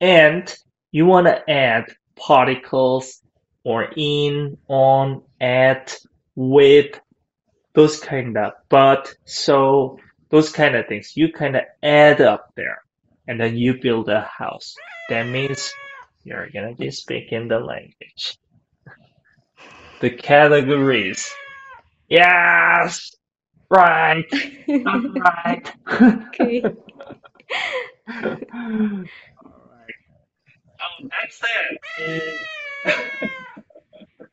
[0.00, 0.54] And
[0.92, 3.22] you want to add particles
[3.64, 5.96] or in, on, at,
[6.35, 6.99] with,
[7.73, 9.97] those kind of, but, so,
[10.29, 11.15] those kind of things.
[11.15, 12.81] You kind of add up there
[13.27, 14.75] and then you build a house.
[15.09, 15.73] That means
[16.23, 18.37] you're gonna be speaking the language.
[20.01, 21.29] The categories.
[22.09, 23.11] Yes!
[23.69, 24.25] Right!
[24.67, 25.71] Right!
[25.89, 26.63] Okay.
[28.09, 29.07] Alright.
[30.81, 31.41] Oh, that's
[32.05, 33.31] it.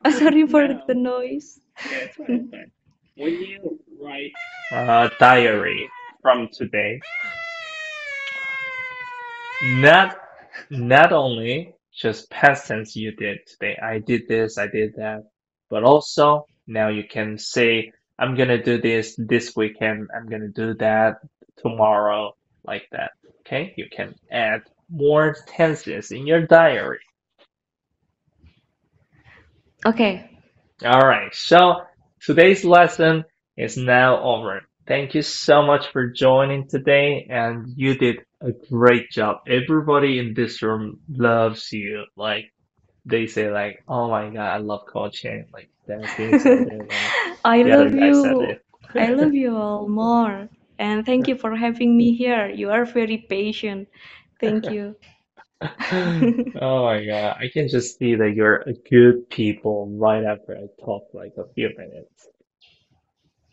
[0.07, 1.59] Sorry for Now, the noise.
[1.85, 2.71] yeah, it's fine, it's fine.
[3.15, 4.31] When you write
[4.71, 5.89] a diary
[6.21, 7.01] from today,
[9.61, 10.17] not
[10.69, 15.23] not only just past tense you did today, I did this, I did that,
[15.69, 20.75] but also now you can say, I'm gonna do this this weekend, I'm gonna do
[20.75, 21.17] that
[21.57, 22.35] tomorrow,
[22.65, 23.11] like that.
[23.41, 23.73] Okay?
[23.77, 26.99] You can add more tenses in your diary.
[29.85, 30.29] Okay.
[30.85, 31.75] Alright, so
[32.21, 33.25] today's lesson
[33.57, 34.61] is now over.
[34.87, 39.37] Thank you so much for joining today, and you did a great job.
[39.47, 42.05] Everybody in this room loves you.
[42.17, 42.45] Like,
[43.05, 46.65] they say like, "Oh my God, I love coaching." Like, Daphne said
[47.45, 48.55] I love you.
[48.97, 50.49] I love you all more.
[50.79, 52.49] And thank you for having me here.
[52.49, 53.89] You are very patient.
[54.41, 54.95] Thank you.
[56.61, 60.67] Oh my God, I can just see that you're a good people right after I
[60.83, 62.27] talk like a few minutes.